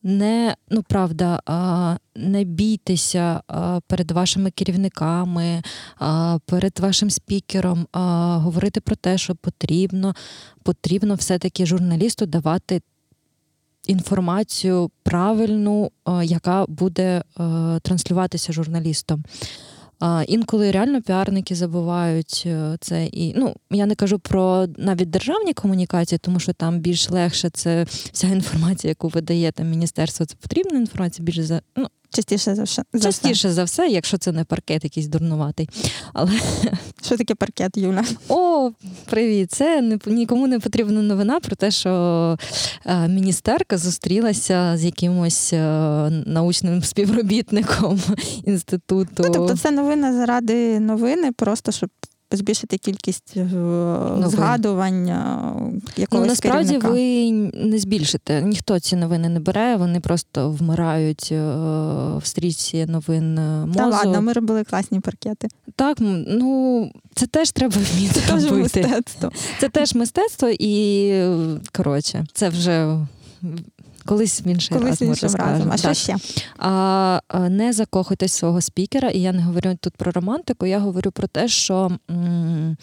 не 0.05 0.57
ну 0.71 0.83
правда, 0.83 1.41
не 2.17 2.45
бійтеся 2.45 3.41
перед 3.87 4.11
вашими 4.11 4.51
керівниками, 4.51 5.63
перед 6.47 6.79
вашим 6.79 7.11
спікером, 7.11 7.87
говорити 8.43 8.81
про 8.81 8.97
те, 8.97 9.19
що 9.19 9.35
потрібно, 9.35 10.15
потрібно 10.63 11.15
все-таки 11.15 11.67
журналісту 11.67 12.27
давати. 12.27 12.83
Інформацію 13.87 14.91
правильну, 15.03 15.91
яка 16.23 16.67
буде 16.69 17.23
транслюватися 17.83 18.53
журналістом. 18.53 19.25
Інколи 20.29 20.71
реально 20.71 21.03
піарники 21.03 21.55
забувають 21.55 22.43
е, 22.47 22.77
це. 22.81 23.07
І 23.07 23.35
ну 23.37 23.55
я 23.71 23.87
не 23.87 23.95
кажу 23.95 24.19
про 24.19 24.67
навіть 24.77 25.11
державні 25.11 25.55
комунікації, 25.55 26.19
тому 26.19 26.41
що 26.41 26.53
там 26.53 26.79
більш 26.79 27.11
легше 27.11 27.51
це 27.51 27.87
вся 28.13 28.27
інформація, 28.33 28.89
яку 28.89 29.09
видає 29.09 29.53
там 29.53 29.71
міністерство. 29.71 30.27
Це 30.27 30.37
потрібна 30.41 30.79
інформація, 30.79 31.25
більш 31.25 31.39
за 31.39 31.61
ну 31.77 31.87
Частіше 32.15 32.55
за 32.55 32.63
все. 32.63 32.83
Частіше 33.03 33.53
за 33.53 33.65
все, 33.65 33.89
якщо 33.89 34.19
це 34.19 34.33
не 34.33 34.45
паркет 34.45 34.85
якийсь 34.85 35.07
дурнуватий. 35.07 35.69
Але 36.13 36.31
що 37.03 37.17
таке 37.17 37.35
паркет, 37.35 37.77
Юля? 37.77 38.05
О, 38.29 38.71
привіт! 39.05 39.53
Це 39.53 39.81
не 39.81 39.99
нікому 40.07 40.47
не 40.47 40.59
потрібна 40.59 41.03
новина 41.03 41.41
про 41.41 41.57
те, 41.57 41.71
що 41.71 42.39
е, 42.87 43.09
міністерка 43.09 43.79
зустрілася 43.79 44.77
з 44.77 44.85
якимось 44.85 45.53
е, 45.53 45.59
научним 46.27 46.83
співробітником 46.83 48.01
інституту. 48.45 49.23
Ну, 49.25 49.31
тобто 49.33 49.57
це 49.57 49.71
новина 49.71 50.13
заради 50.13 50.81
новини, 50.81 51.33
просто 51.33 51.73
щоб 51.73 51.91
збільшити 52.37 52.79
кількість 52.79 53.33
е, 53.37 53.45
Новин. 53.45 54.29
згадувань 54.31 55.09
якогось 55.97 56.11
Ну, 56.13 56.27
насправді 56.27 56.69
керівника. 56.69 56.89
ви 56.89 57.33
не 57.69 57.79
збільшите. 57.79 58.43
Ніхто 58.43 58.81
ці 58.81 58.97
новини 58.97 59.29
не 59.29 59.41
бере, 59.41 59.77
вони 59.77 60.01
просто 60.01 60.51
вмирають 60.51 61.29
е, 61.33 61.37
в 62.19 62.23
стрічці 62.25 62.87
новин 62.87 63.39
е, 63.39 63.67
мозу. 63.67 63.79
Та 63.79 63.87
ладно, 63.87 64.23
ми 64.23 64.33
робили 64.33 64.65
класні 64.65 65.01
паркети. 65.01 65.49
Так, 65.77 65.97
ну 66.01 66.91
це 67.15 67.27
теж 67.27 67.51
треба 67.51 67.75
вміти 67.95 68.21
це 68.27 68.33
робити. 68.33 68.55
мистецтво. 68.57 69.33
Це 69.61 69.69
теж 69.69 69.95
мистецтво, 69.95 70.49
і 70.59 71.13
коротше, 71.73 72.27
це 72.33 72.49
вже 72.49 72.99
Колись 74.07 74.43
в 74.43 74.47
інший 74.47 74.79
Колись 74.79 74.91
раз 74.91 75.03
іншим 75.03 75.35
разом. 75.35 75.71
А 75.73 75.77
що 75.77 75.95
ще? 75.95 76.17
А, 76.59 77.21
Не 77.51 77.73
закохуйтесь 77.73 78.33
свого 78.33 78.61
спікера, 78.61 79.09
і 79.09 79.21
я 79.21 79.33
не 79.33 79.43
говорю 79.43 79.77
тут 79.81 79.97
про 79.97 80.13
романтику, 80.13 80.67
я 80.67 80.79
говорю 80.79 81.11
про 81.11 81.27
те, 81.29 81.49
що 81.49 81.91
м- 82.11 82.77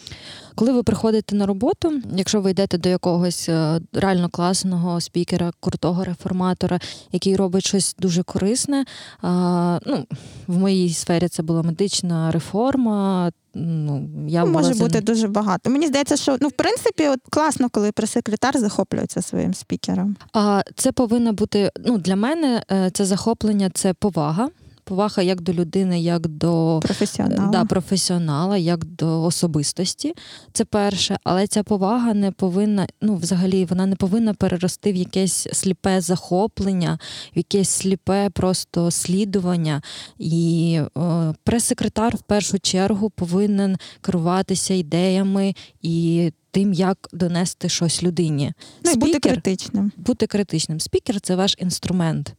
коли 0.54 0.72
ви 0.72 0.82
приходите 0.82 1.36
на 1.36 1.46
роботу, 1.46 1.92
якщо 2.16 2.40
ви 2.40 2.50
йдете 2.50 2.78
до 2.78 2.88
якогось 2.88 3.48
е, 3.48 3.80
реально 3.92 4.28
класного 4.28 5.00
спікера, 5.00 5.52
крутого 5.60 6.04
реформатора, 6.04 6.80
який 7.12 7.36
робить 7.36 7.66
щось 7.66 7.96
дуже 7.98 8.22
корисне. 8.22 8.84
А, 9.22 9.78
ну, 9.86 10.06
В 10.46 10.58
моїй 10.58 10.92
сфері 10.92 11.28
це 11.28 11.42
була 11.42 11.62
медична 11.62 12.30
реформа. 12.30 13.30
Ну, 13.54 14.08
я 14.28 14.44
ну, 14.44 14.52
Може 14.52 14.74
бути 14.74 15.00
дуже 15.00 15.28
багато. 15.28 15.70
Мені 15.70 15.86
здається, 15.86 16.16
що 16.16 16.36
ну, 16.40 16.48
в 16.48 16.52
принципі, 16.52 17.08
от 17.08 17.20
класно, 17.30 17.68
коли 17.68 17.92
прес-секретар 17.92 18.58
захоплюється 18.58 19.22
своїм 19.22 19.54
спікером. 19.54 20.16
А 20.32 20.62
це 20.76 20.92
повинно 20.92 21.32
бути 21.32 21.70
ну, 21.84 21.98
для 21.98 22.16
мене 22.16 22.62
е, 22.72 22.90
це 22.90 23.04
захоплення, 23.04 23.70
це 23.70 23.94
повага 23.94 24.48
повага 24.84 25.22
як 25.22 25.40
до 25.40 25.52
людини, 25.52 26.00
як 26.00 26.28
до 26.28 26.80
професіонала, 26.82 27.48
да, 27.48 27.64
професіонала, 27.64 28.56
як 28.56 28.84
до 28.84 29.22
особистості. 29.22 30.14
Це 30.52 30.64
перше, 30.64 31.18
але 31.24 31.46
ця 31.46 31.62
повага 31.62 32.14
не 32.14 32.30
повинна, 32.30 32.86
ну, 33.00 33.16
взагалі, 33.16 33.64
вона 33.64 33.86
не 33.86 33.96
повинна 33.96 34.34
перерости 34.34 34.92
в 34.92 34.96
якесь 34.96 35.48
сліпе 35.52 36.00
захоплення, 36.00 36.98
в 37.34 37.38
якесь 37.38 37.68
сліпе 37.68 38.30
просто 38.30 38.90
слідування. 38.90 39.82
І 40.18 40.80
о, 40.94 41.32
прес-секретар 41.44 42.16
в 42.16 42.22
першу 42.22 42.58
чергу 42.58 43.10
повинен 43.10 43.76
керуватися 44.00 44.74
ідеями 44.74 45.54
і. 45.82 46.32
Тим, 46.54 46.72
як 46.72 47.08
донести 47.12 47.68
щось 47.68 48.02
людині. 48.02 48.52
Ну, 48.84 48.90
і 48.90 48.96
бути 48.96 49.20
критичним. 49.20 49.92
Бути 49.96 50.26
критичним. 50.26 50.80
Спікер 50.80 51.20
це 51.20 51.36
ваш 51.36 51.56
інструмент 51.58 52.34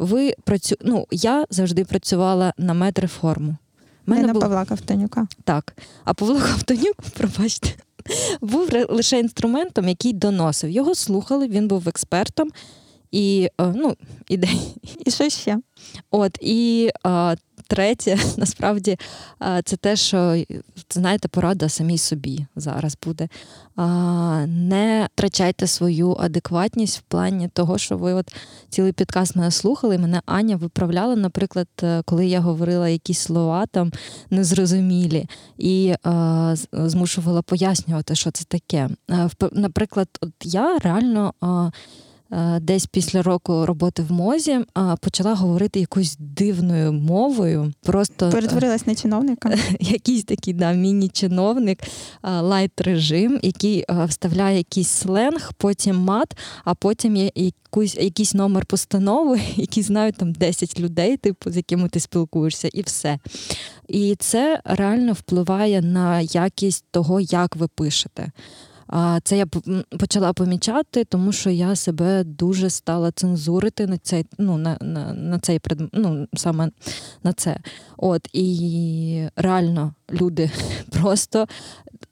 ви 0.00 0.34
працю... 0.44 0.76
ну, 0.80 1.06
я 1.10 1.46
завжди 1.50 1.84
працювала 1.84 2.52
на 2.58 2.74
медреформу. 2.74 3.56
Мене 4.06 4.22
Не 4.22 4.32
на 4.32 4.40
Павла 4.40 4.64
Ковтонюка. 4.64 5.26
Так. 5.44 5.76
А 6.04 6.14
Павло 6.14 6.34
Ковтонюк, 6.34 6.96
пробачте, 7.16 7.68
був 8.40 8.68
лише 8.88 9.18
інструментом, 9.18 9.88
який 9.88 10.12
доносив. 10.12 10.70
Його 10.70 10.94
слухали, 10.94 11.48
він 11.48 11.68
був 11.68 11.88
експертом. 11.88 12.50
І 13.10 13.48
е, 13.60 13.72
ну, 13.76 13.96
ідей. 14.28 14.76
І 15.06 15.10
що 15.10 15.28
ще? 15.28 15.58
От, 16.10 16.38
і 16.40 16.90
а, 17.02 17.34
третє, 17.70 18.18
насправді, 18.36 18.98
це 19.64 19.76
те, 19.76 19.96
що 19.96 20.44
знаєте, 20.90 21.28
порада 21.28 21.68
самій 21.68 21.98
собі 21.98 22.46
зараз 22.56 22.96
буде. 23.04 23.28
Не 24.46 25.08
втрачайте 25.14 25.66
свою 25.66 26.16
адекватність 26.20 26.98
в 26.98 27.00
плані 27.00 27.48
того, 27.48 27.78
що 27.78 27.96
ви 27.96 28.12
от 28.12 28.34
цілий 28.68 28.92
підкаст 28.92 29.36
мене 29.36 29.50
слухали, 29.50 29.98
мене 29.98 30.22
Аня 30.26 30.56
виправляла, 30.56 31.16
наприклад, 31.16 31.68
е, 31.82 32.02
коли 32.04 32.26
я 32.26 32.40
говорила 32.40 32.88
якісь 32.88 33.18
слова 33.18 33.66
там 33.66 33.92
незрозумілі, 34.30 35.28
і 35.58 35.94
змушувала 36.72 37.42
пояснювати, 37.42 38.14
що 38.14 38.30
це 38.30 38.44
таке. 38.44 38.88
Наприклад, 39.52 40.08
от 40.20 40.32
я 40.44 40.78
реально. 40.78 41.34
Е, 42.32 42.60
десь 42.60 42.86
після 42.86 43.22
року 43.22 43.66
роботи 43.66 44.02
в 44.02 44.12
МОЗі 44.12 44.58
почала 45.00 45.34
говорити 45.34 45.80
якоюсь 45.80 46.16
дивною 46.18 46.92
мовою. 46.92 47.72
Просто 47.82 48.28
е, 48.28 48.30
перетворилась 48.30 48.86
на 48.86 48.94
чиновника. 48.94 49.54
Якийсь 49.80 50.24
такий 50.24 50.54
да, 50.54 50.72
міні-чиновник, 50.72 51.78
light 52.22 52.80
режим, 52.80 53.40
який 53.42 53.84
вставляє 54.06 54.56
якийсь 54.56 54.88
сленг, 54.88 55.52
потім 55.56 55.96
мат, 55.96 56.36
а 56.64 56.74
потім 56.74 57.16
є 57.16 57.30
якусь, 57.34 57.96
якийсь 57.96 58.34
номер 58.34 58.66
постанови, 58.66 59.40
які 59.56 59.82
знають 59.82 60.16
там 60.16 60.32
10 60.32 60.80
людей, 60.80 61.16
типу, 61.16 61.50
з 61.50 61.56
якими 61.56 61.88
ти 61.88 62.00
спілкуєшся, 62.00 62.68
і 62.72 62.82
все. 62.82 63.18
І 63.88 64.16
це 64.18 64.60
реально 64.64 65.12
впливає 65.12 65.82
на 65.82 66.20
якість 66.20 66.84
того, 66.90 67.20
як 67.20 67.56
ви 67.56 67.68
пишете. 67.68 68.32
Це 69.24 69.38
я 69.38 69.46
почала 69.98 70.32
помічати, 70.32 71.04
тому 71.04 71.32
що 71.32 71.50
я 71.50 71.76
себе 71.76 72.24
дуже 72.24 72.70
стала 72.70 73.12
цензурити 73.12 73.86
на 73.86 73.98
цей 73.98 74.26
ну, 74.38 74.56
на, 74.56 74.78
на, 74.80 75.14
на 75.14 75.38
цей 75.38 75.58
предмет, 75.58 75.90
ну, 75.92 76.26
саме 76.34 76.70
на 77.22 77.32
це. 77.32 77.56
От 77.96 78.28
І 78.32 79.26
реально 79.36 79.94
люди 80.12 80.50
просто. 80.90 81.46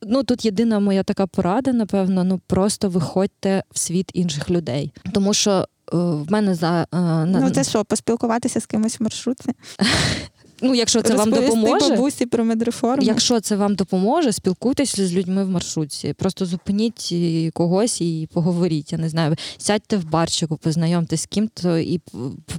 Ну 0.03 0.23
тут 0.23 0.45
єдина 0.45 0.81
моя 0.81 1.03
така 1.03 1.27
порада, 1.27 1.73
напевно, 1.73 2.25
ну 2.25 2.41
просто 2.47 2.89
виходьте 2.89 3.63
в 3.71 3.79
світ 3.79 4.11
інших 4.15 4.51
людей. 4.51 4.93
Тому 5.13 5.35
що 5.35 5.51
е, 5.51 5.67
в 5.97 6.33
мене 6.33 6.55
за 6.55 6.87
е, 6.95 7.25
ну 7.25 7.51
це 7.51 7.65
що, 7.65 7.85
поспілкуватися 7.85 8.61
з 8.61 8.67
кимось 8.67 9.01
в 9.01 9.03
маршрутці? 9.03 9.53
Ну, 10.63 10.75
якщо 10.75 11.03
це 11.03 11.15
вам 11.15 11.31
допоможе, 11.31 11.89
бабусі 11.89 12.27
про 12.27 12.45
медреформу. 12.45 13.03
Якщо 13.03 13.41
це 13.41 13.57
вам 13.57 13.75
допоможе, 13.75 14.33
спілкуйтеся 14.33 15.07
з 15.07 15.13
людьми 15.13 15.45
в 15.45 15.49
маршрутці. 15.49 16.13
Просто 16.13 16.47
зупиніть 16.47 17.15
когось 17.55 18.01
і 18.01 18.29
поговоріть. 18.33 18.93
Я 18.93 18.99
не 18.99 19.09
знаю, 19.09 19.37
сядьте 19.59 19.97
в 19.97 20.05
барчику, 20.05 20.57
познайомтесь 20.57 21.23
з 21.23 21.27
ким-то 21.27 21.79
і 21.79 22.01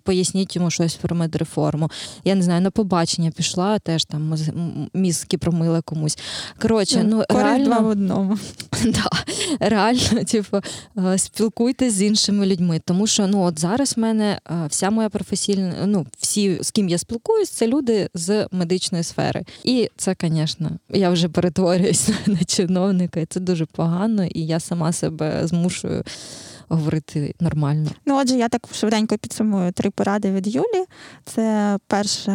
поясніть 0.03 0.55
йому 0.55 0.71
щось 0.71 0.95
про 0.95 1.15
медреформу. 1.15 1.91
Я 2.23 2.35
не 2.35 2.41
знаю, 2.41 2.61
на 2.61 2.71
побачення 2.71 3.31
пішла, 3.31 3.79
теж 3.79 4.05
там 4.05 4.39
мізки 4.93 5.37
промила 5.37 5.81
комусь. 5.81 6.17
Коротше, 6.61 7.03
ну 7.03 7.23
реально 7.29 7.65
два 7.65 7.79
в 7.79 7.87
одному. 7.87 8.37
Да, 8.83 9.09
Реально, 9.59 10.23
типу, 10.27 10.61
е, 10.97 11.17
спілкуйтесь 11.17 11.93
з 11.93 12.01
іншими 12.01 12.45
людьми. 12.45 12.81
Тому 12.85 13.07
що 13.07 13.27
ну 13.27 13.43
от 13.43 13.59
зараз 13.59 13.97
в 13.97 13.99
мене 13.99 14.39
е, 14.49 14.67
вся 14.69 14.89
моя 14.89 15.09
професійна, 15.09 15.73
ну 15.85 16.05
всі, 16.17 16.57
з 16.61 16.71
ким 16.71 16.89
я 16.89 16.97
спілкуюсь, 16.97 17.49
це 17.49 17.67
люди 17.67 17.88
люди 17.89 18.09
з 18.13 18.47
медичної 18.51 19.03
сфери. 19.03 19.45
І 19.63 19.89
це, 19.97 20.15
звісно, 20.21 20.71
я 20.89 21.09
вже 21.09 21.29
перетворююсь 21.29 22.09
на 22.27 22.43
чиновника, 22.43 23.19
і 23.19 23.25
це 23.25 23.39
дуже 23.39 23.65
погано, 23.65 24.25
і 24.25 24.45
я 24.45 24.59
сама 24.59 24.91
себе 24.91 25.47
змушую. 25.47 26.03
Говорити 26.71 27.35
нормально. 27.39 27.89
Ну, 28.05 28.17
отже, 28.17 28.35
я 28.35 28.49
так 28.49 28.61
швиденько 28.71 29.17
підсумую 29.17 29.71
три 29.71 29.89
поради 29.89 30.31
від 30.31 30.47
Юлі. 30.47 30.85
Це 31.25 31.77
перше 31.87 32.31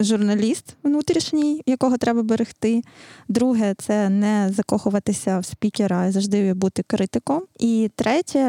журналіст 0.00 0.76
внутрішній, 0.82 1.62
якого 1.66 1.96
треба 1.96 2.22
берегти. 2.22 2.82
Друге 3.28 3.74
це 3.78 4.08
не 4.08 4.50
закохуватися 4.52 5.38
в 5.38 5.44
спікера, 5.44 5.98
а 5.98 6.12
завжди 6.12 6.54
бути 6.54 6.82
критиком. 6.86 7.42
І 7.58 7.90
третє 7.94 8.40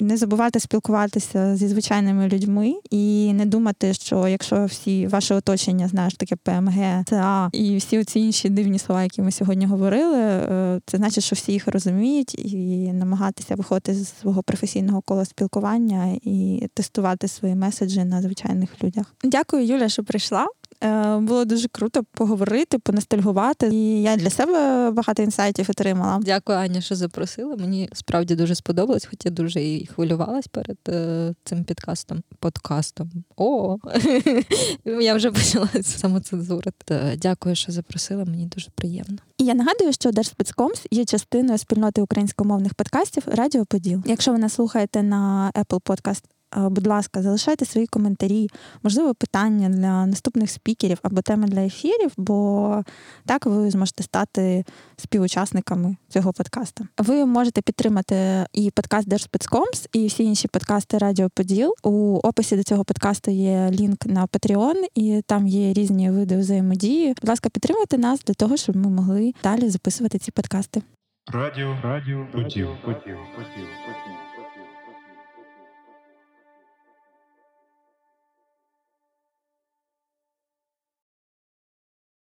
не 0.00 0.16
забувати 0.16 0.60
спілкуватися 0.60 1.56
зі 1.56 1.68
звичайними 1.68 2.28
людьми 2.28 2.74
і 2.90 3.32
не 3.32 3.46
думати, 3.46 3.94
що 3.94 4.28
якщо 4.28 4.64
всі 4.64 5.06
ваше 5.06 5.34
оточення 5.34 5.88
знаєш 5.88 6.14
таке 6.14 6.36
ПМГ, 6.36 7.04
ЦА 7.06 7.50
і 7.52 7.76
всі 7.76 8.04
ці 8.04 8.20
інші 8.20 8.48
дивні 8.48 8.78
слова, 8.78 9.02
які 9.02 9.22
ми 9.22 9.32
сьогодні 9.32 9.66
говорили, 9.66 10.18
е, 10.18 10.80
це 10.86 10.96
значить, 10.96 11.24
що 11.24 11.36
всі 11.36 11.52
їх 11.52 11.68
розуміють, 11.68 12.34
і 12.34 12.92
намагатися 12.92 13.54
виходити 13.54 13.94
з 13.94 14.20
свого 14.20 14.42
професійного 14.42 15.00
кола 15.00 15.24
спілкування 15.24 16.18
і 16.22 16.68
тестувати 16.74 17.28
свої 17.28 17.54
меседжі 17.54 18.04
на 18.04 18.22
звичайних 18.22 18.84
людях. 18.84 19.14
Дякую, 19.24 19.66
Юля, 19.66 19.88
що 19.88 20.04
прийшла. 20.04 20.46
Е, 20.82 21.18
було 21.18 21.44
дуже 21.44 21.68
круто 21.68 22.04
поговорити, 22.12 22.78
понастальгувати. 22.78 23.68
І 23.72 24.02
я 24.02 24.16
для 24.16 24.30
себе 24.30 24.90
багато 24.90 25.22
інсайтів 25.22 25.66
отримала. 25.70 26.20
Дякую, 26.22 26.58
Аня, 26.58 26.80
що 26.80 26.94
запросила. 26.94 27.56
Мені 27.56 27.88
справді 27.92 28.34
дуже 28.34 28.54
сподобалось, 28.54 29.06
хоч 29.06 29.18
я 29.24 29.30
дуже 29.30 29.62
і 29.62 29.86
хвилювалась 29.86 30.46
перед 30.46 30.78
е, 30.88 31.34
цим 31.44 31.64
підкастом. 31.64 32.22
Подкастом. 32.38 33.10
О, 33.36 33.78
я 34.84 35.14
вже 35.14 35.30
почала 35.30 35.68
самоцензурити. 35.82 37.18
Дякую, 37.22 37.54
що 37.54 37.72
запросила. 37.72 38.24
Мені 38.24 38.46
дуже 38.46 38.70
приємно. 38.74 39.18
І 39.38 39.44
я 39.44 39.54
нагадую, 39.54 39.92
що 39.92 40.12
Держспецкомс 40.12 40.86
є 40.90 41.04
частиною 41.04 41.58
спільноти 41.58 42.02
українськомовних 42.02 42.74
подкастів 42.74 43.22
Радіо 43.26 43.64
Поділ. 43.64 44.02
Якщо 44.06 44.32
ви 44.32 44.38
нас 44.38 44.52
слухаєте 44.52 45.02
на 45.02 45.52
Apple 45.54 45.80
Podcast 45.80 46.22
Е, 46.24 46.41
Будь 46.56 46.86
ласка, 46.86 47.22
залишайте 47.22 47.64
свої 47.64 47.86
коментарі, 47.86 48.48
можливо, 48.82 49.14
питання 49.14 49.68
для 49.68 50.06
наступних 50.06 50.50
спікерів 50.50 50.98
або 51.02 51.22
теми 51.22 51.46
для 51.46 51.60
ефірів, 51.60 52.12
бо 52.16 52.82
так 53.26 53.46
ви 53.46 53.70
зможете 53.70 54.02
стати 54.02 54.64
співучасниками 54.96 55.96
цього 56.08 56.32
подкасту. 56.32 56.86
Ви 56.98 57.26
можете 57.26 57.62
підтримати 57.62 58.46
і 58.52 58.70
подкаст 58.70 59.08
Держспецкомс, 59.08 59.88
і 59.92 60.06
всі 60.06 60.24
інші 60.24 60.48
подкасти 60.48 60.98
Радіо 60.98 61.28
Поділ. 61.34 61.74
У 61.82 62.16
описі 62.16 62.56
до 62.56 62.62
цього 62.62 62.84
подкасту 62.84 63.30
є 63.30 63.70
лінк 63.70 64.06
на 64.06 64.26
Patreon, 64.26 64.84
і 64.94 65.22
там 65.26 65.46
є 65.46 65.72
різні 65.72 66.10
види 66.10 66.36
взаємодії. 66.36 67.08
Будь 67.08 67.28
ласка, 67.28 67.48
підтримуйте 67.48 67.98
нас 67.98 68.20
для 68.26 68.34
того, 68.34 68.56
щоб 68.56 68.76
ми 68.76 68.90
могли 68.90 69.32
далі 69.42 69.68
записувати 69.68 70.18
ці 70.18 70.30
подкасти. 70.30 70.82
Радіо, 71.32 71.76
радіо, 71.82 72.26
поділ, 72.32 72.68
поділ, 72.84 73.16
поділ, 73.36 73.66
поділ. 73.86 74.21